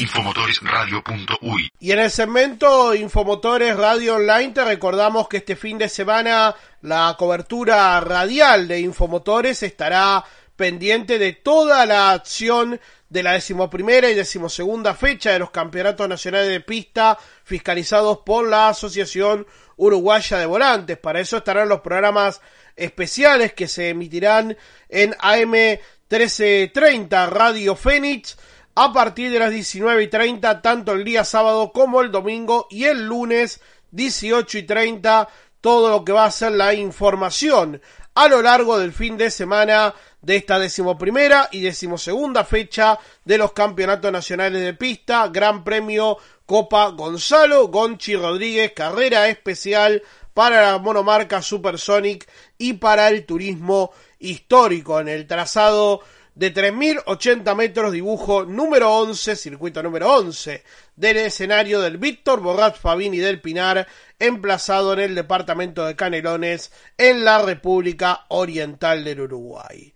Infomotoresradio.uy 0.00 1.70
Y 1.78 1.92
en 1.92 2.00
el 2.00 2.10
segmento 2.10 2.94
Infomotores 2.96 3.76
Radio 3.76 4.16
Online 4.16 4.52
te 4.52 4.64
recordamos 4.64 5.28
que 5.28 5.36
este 5.36 5.54
fin 5.54 5.78
de 5.78 5.88
semana 5.88 6.56
la 6.82 7.14
cobertura 7.16 8.00
radial 8.00 8.66
de 8.66 8.80
Infomotores 8.80 9.62
estará 9.62 10.24
pendiente 10.56 11.20
de 11.20 11.34
toda 11.34 11.86
la 11.86 12.10
acción 12.10 12.80
de 13.08 13.22
la 13.22 13.32
decimoprimera 13.32 14.10
y 14.10 14.14
decimosegunda 14.14 14.94
fecha 14.94 15.32
de 15.32 15.38
los 15.38 15.50
campeonatos 15.50 16.08
nacionales 16.08 16.48
de 16.48 16.60
pista 16.60 17.18
fiscalizados 17.44 18.18
por 18.18 18.48
la 18.48 18.68
Asociación 18.68 19.46
Uruguaya 19.80 20.38
de 20.38 20.46
Volantes. 20.46 20.98
Para 20.98 21.20
eso 21.20 21.38
estarán 21.38 21.68
los 21.68 21.80
programas 21.80 22.42
especiales 22.76 23.54
que 23.54 23.66
se 23.66 23.88
emitirán 23.88 24.56
en 24.90 25.16
AM 25.20 25.52
1330 25.52 27.26
Radio 27.26 27.74
Fénix 27.74 28.36
a 28.74 28.92
partir 28.92 29.30
de 29.32 29.38
las 29.38 29.50
19 29.50 30.02
y 30.02 30.08
30, 30.08 30.60
tanto 30.60 30.92
el 30.92 31.02
día 31.02 31.24
sábado 31.24 31.72
como 31.72 32.02
el 32.02 32.12
domingo 32.12 32.66
y 32.70 32.84
el 32.84 33.06
lunes 33.06 33.60
18 33.92 34.58
y 34.58 34.62
30, 34.64 35.28
todo 35.62 35.88
lo 35.88 36.04
que 36.04 36.12
va 36.12 36.26
a 36.26 36.30
ser 36.30 36.52
la 36.52 36.74
información 36.74 37.80
a 38.14 38.28
lo 38.28 38.42
largo 38.42 38.78
del 38.78 38.92
fin 38.92 39.16
de 39.16 39.30
semana 39.30 39.94
de 40.22 40.36
esta 40.36 40.58
decimoprimera 40.58 41.48
y 41.50 41.60
decimosegunda 41.60 42.44
fecha 42.44 42.98
de 43.24 43.38
los 43.38 43.52
campeonatos 43.52 44.12
nacionales 44.12 44.62
de 44.62 44.74
pista, 44.74 45.28
Gran 45.28 45.64
Premio 45.64 46.18
Copa 46.46 46.88
Gonzalo 46.88 47.68
Gonchi 47.68 48.16
Rodríguez, 48.16 48.72
carrera 48.72 49.28
especial 49.28 50.02
para 50.34 50.62
la 50.62 50.78
monomarca 50.78 51.42
Supersonic 51.42 52.28
y 52.58 52.74
para 52.74 53.08
el 53.08 53.24
turismo 53.24 53.92
histórico 54.18 55.00
en 55.00 55.08
el 55.08 55.26
trazado 55.26 56.00
de 56.34 56.54
3.080 56.54 57.54
metros, 57.54 57.92
dibujo 57.92 58.44
número 58.44 58.90
11, 58.94 59.36
circuito 59.36 59.82
número 59.82 60.14
11 60.14 60.62
del 60.96 61.16
escenario 61.18 61.80
del 61.80 61.98
Víctor 61.98 62.40
Borrat 62.40 62.78
Fabini 62.78 63.18
del 63.18 63.40
Pinar, 63.40 63.86
emplazado 64.18 64.92
en 64.92 65.00
el 65.00 65.14
departamento 65.14 65.84
de 65.84 65.96
Canelones, 65.96 66.72
en 66.96 67.24
la 67.24 67.42
República 67.42 68.26
Oriental 68.28 69.04
del 69.04 69.20
Uruguay. 69.20 69.92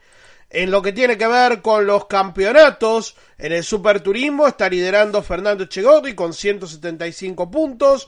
En 0.54 0.70
lo 0.70 0.82
que 0.82 0.92
tiene 0.92 1.18
que 1.18 1.26
ver 1.26 1.62
con 1.62 1.84
los 1.84 2.06
campeonatos, 2.06 3.16
en 3.38 3.50
el 3.50 3.64
Superturismo 3.64 4.46
está 4.46 4.68
liderando 4.68 5.20
Fernando 5.20 5.64
Chegorri 5.64 6.14
con 6.14 6.32
175 6.32 7.50
puntos. 7.50 8.06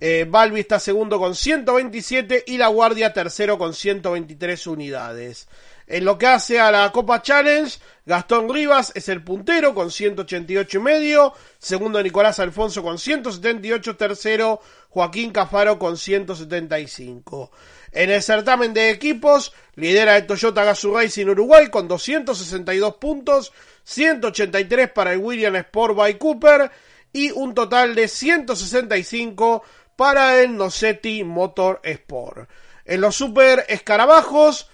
Eh, 0.00 0.24
Balbi 0.30 0.60
está 0.60 0.78
segundo 0.78 1.18
con 1.18 1.34
127 1.34 2.44
y 2.46 2.58
La 2.58 2.68
Guardia 2.68 3.12
tercero 3.12 3.58
con 3.58 3.74
123 3.74 4.68
unidades. 4.68 5.48
En 5.90 6.04
lo 6.04 6.16
que 6.16 6.28
hace 6.28 6.60
a 6.60 6.70
la 6.70 6.92
Copa 6.92 7.20
Challenge, 7.20 7.76
Gastón 8.06 8.48
Rivas 8.48 8.92
es 8.94 9.08
el 9.08 9.24
puntero 9.24 9.74
con 9.74 9.90
188 9.90 10.78
y 10.78 10.80
medio, 10.80 11.34
segundo 11.58 12.00
Nicolás 12.00 12.38
Alfonso 12.38 12.80
con 12.80 12.96
178, 12.96 13.96
tercero 13.96 14.60
Joaquín 14.90 15.32
Cafaro 15.32 15.80
con 15.80 15.96
175. 15.96 17.50
En 17.90 18.10
el 18.10 18.22
certamen 18.22 18.72
de 18.72 18.90
equipos, 18.90 19.52
lidera 19.74 20.16
el 20.16 20.28
Toyota 20.28 20.62
Gazoo 20.62 20.94
Racing 20.94 21.26
Uruguay 21.26 21.70
con 21.70 21.88
262 21.88 22.94
puntos, 22.94 23.52
183 23.82 24.92
para 24.92 25.12
el 25.12 25.18
William 25.18 25.56
Sport 25.56 25.96
by 25.96 26.18
Cooper 26.18 26.70
y 27.12 27.32
un 27.32 27.52
total 27.52 27.96
de 27.96 28.06
165 28.06 29.64
para 29.96 30.40
el 30.40 30.56
Nocetti 30.56 31.24
Motor 31.24 31.80
Sport. 31.82 32.48
En 32.84 33.00
los 33.00 33.16
super 33.16 33.66
escarabajos, 33.68 34.70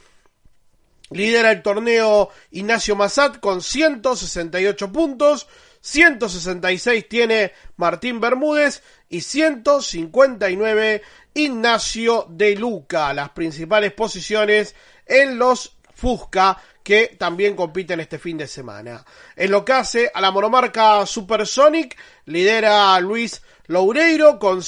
Lidera 1.10 1.52
el 1.52 1.62
torneo 1.62 2.30
Ignacio 2.50 2.96
Massat 2.96 3.38
con 3.38 3.62
168 3.62 4.92
puntos, 4.92 5.46
166 5.80 7.08
tiene 7.08 7.52
Martín 7.76 8.20
Bermúdez 8.20 8.82
y 9.08 9.20
159 9.20 11.02
Ignacio 11.34 12.26
de 12.28 12.56
Luca, 12.56 13.12
las 13.12 13.30
principales 13.30 13.92
posiciones 13.92 14.74
en 15.06 15.38
los 15.38 15.76
Fusca 15.94 16.58
que 16.82 17.16
también 17.18 17.56
compiten 17.56 18.00
este 18.00 18.18
fin 18.18 18.36
de 18.38 18.46
semana. 18.46 19.04
En 19.34 19.50
lo 19.50 19.64
que 19.64 19.72
hace 19.72 20.10
a 20.14 20.20
la 20.20 20.30
monomarca 20.30 21.04
Supersonic, 21.06 21.96
lidera 22.26 23.00
Luis 23.00 23.42
Loureiro 23.66 24.38
con 24.38 24.62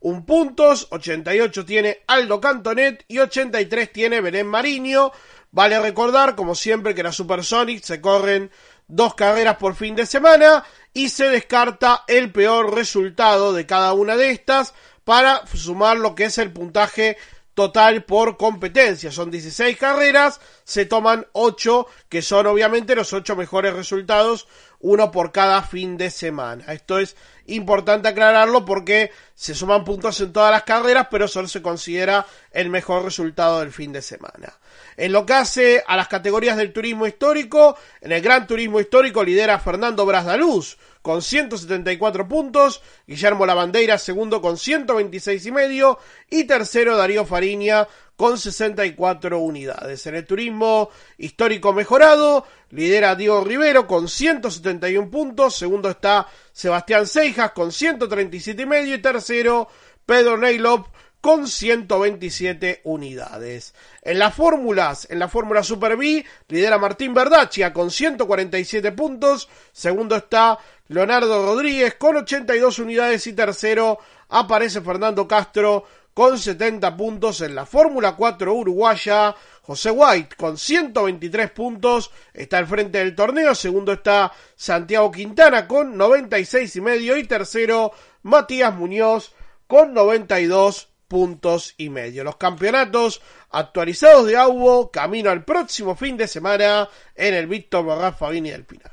101 0.00 0.24
puntos, 0.24 0.88
88 0.90 1.64
tiene 1.64 2.02
Aldo 2.06 2.40
Cantonet 2.40 3.04
y 3.08 3.18
83 3.18 3.92
tiene 3.92 4.20
Belén 4.20 4.46
Mariño. 4.46 5.12
Vale 5.52 5.80
recordar, 5.80 6.34
como 6.36 6.54
siempre, 6.54 6.94
que 6.94 7.02
la 7.02 7.12
Supersonic 7.12 7.82
se 7.82 8.00
corren 8.00 8.50
dos 8.88 9.14
carreras 9.14 9.56
por 9.56 9.74
fin 9.74 9.94
de 9.94 10.06
semana 10.06 10.64
y 10.92 11.08
se 11.08 11.28
descarta 11.28 12.04
el 12.08 12.32
peor 12.32 12.74
resultado 12.74 13.52
de 13.52 13.66
cada 13.66 13.92
una 13.92 14.16
de 14.16 14.30
estas 14.30 14.74
para 15.04 15.46
sumar 15.46 15.96
lo 15.98 16.14
que 16.14 16.24
es 16.24 16.38
el 16.38 16.52
puntaje 16.52 17.16
total 17.54 18.04
por 18.04 18.36
competencia. 18.36 19.12
Son 19.12 19.30
16 19.30 19.76
carreras, 19.76 20.40
se 20.64 20.86
toman 20.86 21.26
8, 21.32 21.86
que 22.08 22.22
son 22.22 22.46
obviamente 22.46 22.94
los 22.94 23.12
8 23.12 23.36
mejores 23.36 23.74
resultados, 23.74 24.48
uno 24.78 25.10
por 25.10 25.32
cada 25.32 25.62
fin 25.62 25.96
de 25.96 26.10
semana. 26.10 26.72
Esto 26.72 26.98
es 26.98 27.16
importante 27.54 28.08
aclararlo 28.08 28.64
porque 28.64 29.10
se 29.34 29.54
suman 29.54 29.84
puntos 29.84 30.20
en 30.20 30.32
todas 30.32 30.50
las 30.50 30.64
carreras, 30.64 31.08
pero 31.10 31.28
solo 31.28 31.48
se 31.48 31.62
considera 31.62 32.26
el 32.50 32.68
mejor 32.68 33.04
resultado 33.04 33.60
del 33.60 33.72
fin 33.72 33.92
de 33.92 34.02
semana. 34.02 34.58
En 34.96 35.12
lo 35.12 35.24
que 35.24 35.32
hace 35.32 35.82
a 35.86 35.96
las 35.96 36.08
categorías 36.08 36.56
del 36.56 36.72
turismo 36.72 37.06
histórico, 37.06 37.76
en 38.00 38.12
el 38.12 38.20
Gran 38.20 38.46
Turismo 38.46 38.80
Histórico 38.80 39.24
lidera 39.24 39.58
Fernando 39.58 40.04
Brasdaluz 40.04 40.76
con 41.02 41.22
174 41.22 42.28
puntos, 42.28 42.82
Guillermo 43.06 43.46
Lavandeira 43.46 43.96
segundo 43.96 44.42
con 44.42 44.58
126 44.58 45.46
y 45.46 45.52
medio 45.52 45.98
y 46.28 46.44
tercero 46.44 46.96
Darío 46.96 47.24
Fariña 47.24 47.88
con 48.20 48.36
64 48.36 49.38
unidades. 49.38 50.06
En 50.06 50.14
el 50.14 50.26
turismo 50.26 50.90
histórico 51.16 51.72
mejorado, 51.72 52.44
lidera 52.68 53.14
Diego 53.14 53.42
Rivero 53.42 53.86
con 53.86 54.10
171 54.10 55.10
puntos, 55.10 55.56
segundo 55.56 55.88
está 55.88 56.26
Sebastián 56.52 57.06
Seijas 57.06 57.52
con 57.52 57.72
137 57.72 58.60
y 58.60 58.66
medio 58.66 58.94
y 58.94 58.98
tercero 59.00 59.68
Pedro 60.04 60.36
Neilop 60.36 60.88
con 61.22 61.48
127 61.48 62.82
unidades. 62.84 63.74
En 64.02 64.18
las 64.18 64.34
fórmulas, 64.34 65.06
en 65.10 65.18
la 65.18 65.28
fórmula 65.28 65.62
Super 65.62 65.96
B, 65.96 66.22
lidera 66.48 66.76
Martín 66.76 67.14
Verdaccia 67.14 67.72
con 67.72 67.90
147 67.90 68.92
puntos, 68.92 69.48
segundo 69.72 70.16
está 70.16 70.58
Leonardo 70.88 71.46
Rodríguez 71.46 71.94
con 71.94 72.16
82 72.16 72.80
unidades 72.80 73.26
y 73.26 73.32
tercero 73.32 73.98
aparece 74.28 74.82
Fernando 74.82 75.26
Castro 75.26 75.86
con 76.14 76.38
70 76.38 76.96
puntos 76.96 77.40
en 77.40 77.54
la 77.54 77.66
Fórmula 77.66 78.16
4 78.16 78.52
uruguaya. 78.52 79.34
José 79.62 79.90
White 79.90 80.36
con 80.36 80.58
123 80.58 81.50
puntos 81.52 82.10
está 82.32 82.58
al 82.58 82.66
frente 82.66 82.98
del 82.98 83.14
torneo. 83.14 83.54
Segundo 83.54 83.92
está 83.92 84.32
Santiago 84.56 85.10
Quintana 85.10 85.68
con 85.68 85.96
96 85.96 86.76
y 86.76 86.80
medio. 86.80 87.16
Y 87.16 87.24
tercero 87.24 87.92
Matías 88.22 88.74
Muñoz 88.74 89.32
con 89.66 89.94
92 89.94 90.88
puntos 91.06 91.74
y 91.76 91.90
medio. 91.90 92.22
Los 92.24 92.36
campeonatos 92.36 93.20
actualizados 93.50 94.26
de 94.26 94.36
AUBO 94.36 94.90
camino 94.90 95.30
al 95.30 95.44
próximo 95.44 95.96
fin 95.96 96.16
de 96.16 96.28
semana 96.28 96.88
en 97.14 97.34
el 97.34 97.46
Víctor 97.46 97.84
Borrafa 97.84 98.30
Vini 98.30 98.50
del 98.50 98.64
Pinar. 98.64 98.89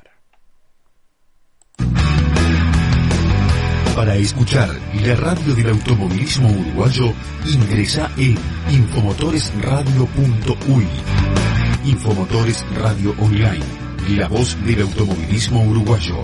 Para 3.98 4.14
escuchar 4.14 4.70
la 5.04 5.16
radio 5.16 5.56
del 5.56 5.70
automovilismo 5.70 6.48
uruguayo, 6.48 7.12
ingresa 7.44 8.08
en 8.16 8.38
infomotoresradio.uy. 8.70 10.86
Infomotores 11.84 12.64
Radio 12.76 13.12
Online, 13.18 13.64
la 14.10 14.28
voz 14.28 14.56
del 14.64 14.82
automovilismo 14.82 15.64
uruguayo. 15.64 16.14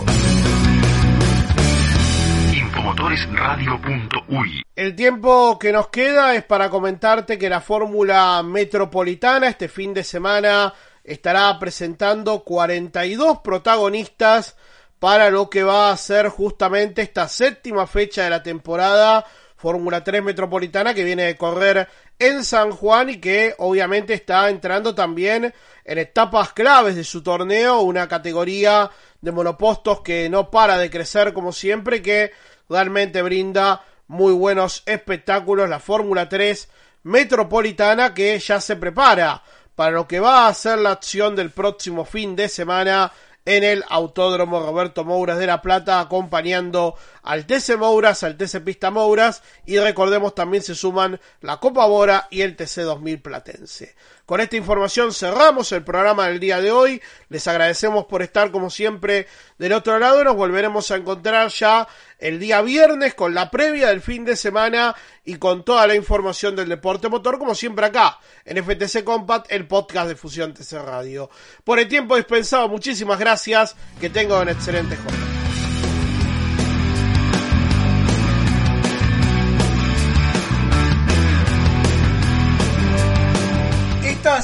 Infomotoresradio.uy. 2.55 4.63
El 4.77 4.95
tiempo 4.95 5.59
que 5.59 5.73
nos 5.73 5.89
queda 5.89 6.37
es 6.37 6.45
para 6.45 6.71
comentarte 6.71 7.37
que 7.37 7.49
la 7.49 7.61
Fórmula 7.61 8.41
Metropolitana 8.45 9.49
este 9.49 9.67
fin 9.67 9.93
de 9.93 10.05
semana 10.05 10.73
estará 11.03 11.59
presentando 11.59 12.45
42 12.45 13.41
protagonistas 13.43 14.55
para 14.99 15.31
lo 15.31 15.51
que 15.51 15.63
va 15.63 15.91
a 15.91 15.97
ser 15.97 16.29
justamente 16.29 17.03
esta 17.03 17.29
séptima 17.29 17.87
fecha 17.87 18.25
de 18.25 18.31
la 18.31 18.43
temporada 18.43 19.25
Fórmula 19.57 20.05
3 20.05 20.23
Metropolitana 20.23 20.93
que 20.93 21.05
viene 21.05 21.25
de 21.25 21.37
correr 21.37 21.89
en 22.19 22.45
San 22.45 22.71
Juan 22.71 23.11
y 23.11 23.17
que 23.17 23.55
obviamente 23.59 24.15
está 24.15 24.49
entrando 24.51 24.95
también 24.95 25.55
en 25.85 25.99
etapas 25.99 26.53
claves 26.53 26.97
de 26.97 27.05
su 27.05 27.23
torneo, 27.23 27.81
una 27.81 28.07
categoría 28.09 28.91
de 29.21 29.33
monopostos 29.33 30.01
que 30.03 30.29
no 30.29 30.51
para 30.51 30.77
de 30.77 30.91
crecer 30.91 31.33
como 31.33 31.53
siempre, 31.53 32.03
que 32.03 32.33
realmente 32.69 33.23
brinda 33.23 33.83
muy 34.07 34.33
buenos 34.33 34.83
espectáculos, 34.87 35.69
la 35.69 35.81
Fórmula 35.81 36.29
3 36.29 36.69
Metropolitana 37.05 38.15
que 38.15 38.39
ya 38.39 38.61
se 38.61 38.77
prepara 38.77 39.43
para 39.75 39.93
lo 39.93 40.07
que 40.07 40.21
va 40.21 40.47
a 40.47 40.55
ser 40.55 40.79
la 40.79 40.93
acción 40.93 41.35
del 41.35 41.51
próximo 41.51 42.05
fin 42.05 42.37
de 42.37 42.49
semana 42.49 43.13
en 43.47 43.63
el 43.63 43.85
Autódromo 43.89 44.61
Roberto 44.61 45.05
Mouras 45.05 45.39
de 45.39 45.47
La 45.47 45.61
Plata, 45.61 46.01
acompañando 46.01 46.97
al 47.25 47.47
TC 47.47 47.77
Mouras, 47.79 48.23
al 48.23 48.37
TC 48.37 48.63
Pista 48.63 48.91
Mouras 48.91 49.43
y 49.67 49.79
recordemos 49.79 50.35
también 50.35 50.63
se 50.63 50.75
suman 50.75 51.21
la 51.41 51.59
Copa 51.59 51.87
Bora 51.87 52.29
y 52.31 52.43
el 52.43 52.55
TC 52.55 52.83
2000 52.83 53.21
Platense. 53.21 53.95
Con 54.27 54.41
esta 54.41 54.57
información 54.57 55.13
cerramos 55.13 55.73
el 55.73 55.83
programa 55.85 56.29
del 56.29 56.41
día 56.41 56.61
de 56.61 56.71
hoy. 56.71 57.03
Les 57.29 57.47
agradecemos 57.47 58.07
por 58.07 58.23
estar 58.23 58.51
como 58.51 58.71
siempre 58.71 59.27
del 59.59 59.73
otro 59.73 59.99
lado. 59.99 60.25
Nos 60.25 60.37
volveremos 60.37 60.91
a 60.91 60.97
encontrar 60.97 61.49
ya 61.49 61.87
el 62.19 62.39
día 62.39 62.63
viernes 62.63 63.15
con 63.15 63.35
la 63.35 63.51
previa 63.51 63.89
del 63.89 64.01
fin 64.01 64.25
de 64.25 64.37
semana 64.37 64.95
y 65.25 65.37
con 65.37 65.65
toda 65.65 65.87
la 65.87 65.95
información 65.95 66.57
del 66.57 66.69
deporte 66.71 67.09
motor 67.09 67.39
como 67.39 67.55
siempre 67.55 67.87
acá 67.87 68.19
en 68.45 68.63
FTC 68.63 69.05
Compact, 69.05 69.51
el 69.51 69.67
podcast 69.67 70.09
de 70.09 70.17
Fusión 70.17 70.55
TC 70.55 70.73
Radio. 70.83 71.29
Por 71.63 71.79
el 71.79 71.89
tiempo 71.89 72.17
dispensado, 72.17 72.69
muchísimas 72.69 73.19
gracias. 73.19 73.77
Que 74.01 74.09
tengan 74.11 74.43
una 74.43 74.53
excelente 74.53 74.97
jornada. 74.97 75.44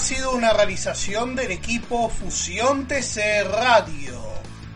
Sido 0.00 0.32
una 0.32 0.52
realización 0.54 1.36
del 1.36 1.50
equipo 1.50 2.08
Fusión 2.08 2.88
TC 2.88 3.44
Radio. 3.44 4.18